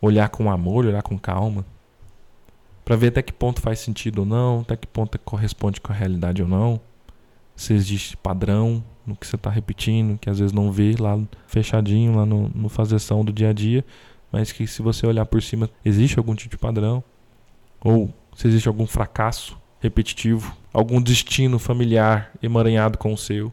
olhar 0.00 0.28
com 0.28 0.50
amor, 0.50 0.86
olhar 0.86 1.02
com 1.02 1.18
calma, 1.18 1.66
para 2.84 2.96
ver 2.96 3.08
até 3.08 3.20
que 3.20 3.32
ponto 3.32 3.60
faz 3.60 3.80
sentido 3.80 4.20
ou 4.20 4.26
não, 4.26 4.60
até 4.60 4.76
que 4.76 4.86
ponto 4.86 5.18
corresponde 5.18 5.80
com 5.80 5.92
a 5.92 5.96
realidade 5.96 6.42
ou 6.42 6.48
não, 6.48 6.80
se 7.56 7.74
existe 7.74 8.16
padrão 8.16 8.82
no 9.08 9.16
que 9.16 9.26
você 9.26 9.36
está 9.36 9.48
repetindo, 9.48 10.18
que 10.18 10.28
às 10.28 10.38
vezes 10.38 10.52
não 10.52 10.70
vê 10.70 10.94
lá 10.98 11.18
fechadinho 11.46 12.16
lá 12.16 12.26
no, 12.26 12.50
no 12.54 12.68
fazeção 12.68 13.24
do 13.24 13.32
dia 13.32 13.50
a 13.50 13.52
dia, 13.52 13.84
mas 14.30 14.52
que 14.52 14.66
se 14.66 14.82
você 14.82 15.06
olhar 15.06 15.24
por 15.24 15.42
cima 15.42 15.70
existe 15.84 16.18
algum 16.18 16.34
tipo 16.34 16.56
de 16.56 16.58
padrão 16.58 17.02
ou 17.80 18.12
se 18.36 18.46
existe 18.46 18.68
algum 18.68 18.86
fracasso 18.86 19.58
repetitivo, 19.80 20.54
algum 20.72 21.00
destino 21.00 21.58
familiar 21.58 22.30
emaranhado 22.42 22.98
com 22.98 23.12
o 23.12 23.18
seu. 23.18 23.52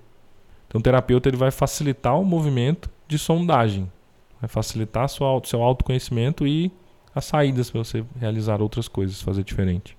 Então 0.68 0.80
o 0.80 0.84
terapeuta 0.84 1.30
ele 1.30 1.38
vai 1.38 1.52
facilitar 1.52 2.20
o 2.20 2.26
movimento 2.26 2.90
de 3.08 3.18
sondagem, 3.18 3.90
vai 4.42 4.50
facilitar 4.50 5.08
sua, 5.08 5.40
seu 5.46 5.62
autoconhecimento 5.62 6.46
e 6.46 6.72
as 7.14 7.26
saídas 7.26 7.70
para 7.70 7.84
você 7.84 8.04
realizar 8.20 8.62
outras 8.62 8.88
coisas, 8.88 9.22
fazer 9.22 9.44
diferente. 9.44 9.98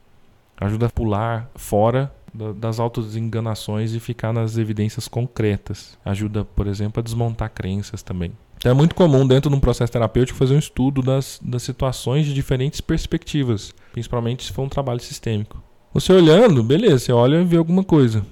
Ajuda 0.58 0.86
a 0.86 0.90
pular 0.90 1.50
fora 1.54 2.12
das 2.54 2.78
enganações 3.16 3.94
e 3.94 4.00
ficar 4.00 4.32
nas 4.32 4.56
evidências 4.56 5.08
concretas. 5.08 5.98
Ajuda, 6.04 6.44
por 6.44 6.66
exemplo, 6.66 7.00
a 7.00 7.02
desmontar 7.02 7.50
crenças 7.50 8.02
também. 8.02 8.32
Então 8.58 8.72
é 8.72 8.74
muito 8.74 8.94
comum 8.94 9.26
dentro 9.26 9.50
de 9.50 9.56
um 9.56 9.60
processo 9.60 9.92
terapêutico 9.92 10.38
fazer 10.38 10.54
um 10.54 10.58
estudo 10.58 11.02
das, 11.02 11.38
das 11.42 11.62
situações 11.62 12.26
de 12.26 12.34
diferentes 12.34 12.80
perspectivas, 12.80 13.74
principalmente 13.92 14.44
se 14.44 14.52
for 14.52 14.62
um 14.62 14.68
trabalho 14.68 15.00
sistêmico. 15.00 15.62
Você 15.92 16.12
olhando, 16.12 16.62
beleza, 16.62 16.98
você 16.98 17.12
olha 17.12 17.40
e 17.40 17.44
vê 17.44 17.56
alguma 17.56 17.84
coisa, 17.84 18.24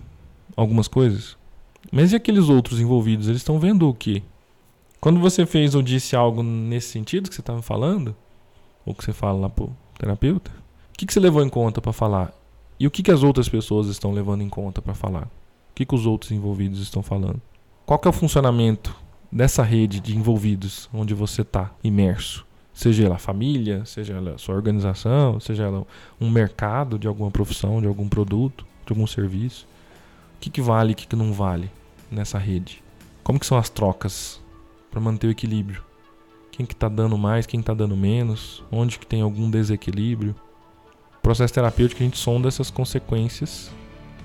algumas 0.57 0.88
coisas. 0.88 1.37
Mas 1.93 2.12
e 2.12 2.17
aqueles 2.17 2.49
outros 2.49 2.81
envolvidos, 2.81 3.29
eles 3.29 3.40
estão 3.40 3.59
vendo 3.59 3.88
o 3.88 3.95
quê? 3.95 4.23
Quando 5.01 5.21
você 5.21 5.45
fez 5.45 5.75
ou 5.75 5.83
disse 5.83 6.17
algo 6.17 6.43
nesse 6.43 6.88
sentido 6.88 7.29
que 7.29 7.35
você 7.35 7.43
estava 7.43 7.61
falando, 7.61 8.17
ou 8.85 8.95
que 8.95 9.05
você 9.05 9.12
fala 9.12 9.38
lá 9.38 9.51
pro 9.51 9.71
terapeuta, 9.99 10.51
o 10.51 10.97
que, 10.97 11.07
que 11.07 11.12
você 11.12 11.21
levou 11.21 11.45
em 11.45 11.49
conta 11.49 11.81
para 11.81 11.93
falar? 11.93 12.33
E 12.85 12.87
o 12.87 12.90
que, 12.90 13.03
que 13.03 13.11
as 13.11 13.23
outras 13.23 13.49
pessoas 13.49 13.87
estão 13.87 14.12
levando 14.12 14.42
em 14.42 14.49
conta 14.51 14.83
para 14.83 14.92
falar? 14.92 15.23
O 15.23 15.75
que, 15.75 15.87
que 15.87 15.94
os 15.94 16.05
outros 16.05 16.33
envolvidos 16.33 16.83
estão 16.83 17.03
falando? 17.03 17.40
Qual 17.87 17.99
que 17.99 18.07
é 18.07 18.11
o 18.11 18.12
funcionamento 18.12 18.94
dessa 19.33 19.62
rede 19.62 20.01
de 20.01 20.14
envolvidos 20.14 20.90
onde 20.92 21.14
você 21.14 21.40
está 21.40 21.73
imerso? 21.83 22.44
Seja 22.75 23.07
ela 23.07 23.16
família, 23.16 23.87
seja 23.87 24.12
ela 24.12 24.37
sua 24.37 24.55
organização, 24.55 25.40
seja 25.40 25.62
ela 25.62 25.87
um 26.20 26.29
mercado 26.29 26.99
de 26.99 27.09
alguma 27.09 27.31
profissão, 27.31 27.81
de 27.81 27.87
algum 27.87 28.07
produto, 28.07 28.66
de 28.85 28.92
algum 28.92 29.07
serviço. 29.07 29.66
O 30.37 30.40
que, 30.40 30.51
que 30.51 30.61
vale 30.61 30.90
e 30.90 30.92
o 30.92 30.97
que, 30.97 31.07
que 31.07 31.16
não 31.16 31.33
vale 31.33 31.70
nessa 32.11 32.37
rede? 32.37 32.83
Como 33.23 33.40
que 33.40 33.47
são 33.47 33.57
as 33.57 33.70
trocas 33.70 34.42
para 34.90 35.01
manter 35.01 35.29
o 35.29 35.31
equilíbrio? 35.31 35.83
Quem 36.53 36.66
que 36.66 36.75
está 36.75 36.90
dando 36.90 37.16
mais, 37.16 37.47
quem 37.47 37.61
está 37.61 37.73
dando 37.73 37.97
menos? 37.97 38.62
Onde 38.70 38.99
que 38.99 39.07
tem 39.07 39.23
algum 39.23 39.51
desequilíbrio? 39.51 40.37
Processo 41.25 41.55
terapêutico 41.55 42.03
a 42.03 42.05
gente 42.05 42.19
sonda 42.19 42.49
essas 42.49 42.71
consequências 42.71 43.71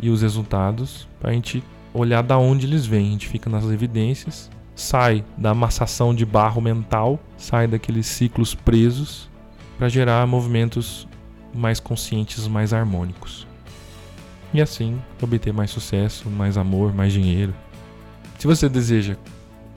e 0.01 0.09
os 0.09 0.21
resultados 0.21 1.07
para 1.17 1.29
a 1.29 1.33
gente 1.33 1.63
olhar 1.93 2.21
da 2.21 2.37
onde 2.37 2.65
eles 2.67 2.85
vêm. 2.85 3.07
A 3.07 3.11
gente 3.11 3.29
fica 3.29 3.49
nas 3.49 3.63
evidências, 3.63 4.51
sai 4.75 5.23
da 5.37 5.51
amassação 5.51 6.13
de 6.13 6.25
barro 6.25 6.59
mental, 6.61 7.17
sai 7.37 7.67
daqueles 7.67 8.05
ciclos 8.05 8.53
presos 8.53 9.29
para 9.77 9.87
gerar 9.87 10.27
movimentos 10.27 11.07
mais 11.55 11.79
conscientes, 11.79 12.45
mais 12.49 12.73
harmônicos. 12.73 13.47
E 14.53 14.61
assim 14.61 15.01
obter 15.21 15.53
mais 15.53 15.71
sucesso, 15.71 16.29
mais 16.29 16.57
amor, 16.57 16.93
mais 16.93 17.13
dinheiro. 17.13 17.55
Se 18.37 18.45
você 18.45 18.67
deseja 18.67 19.15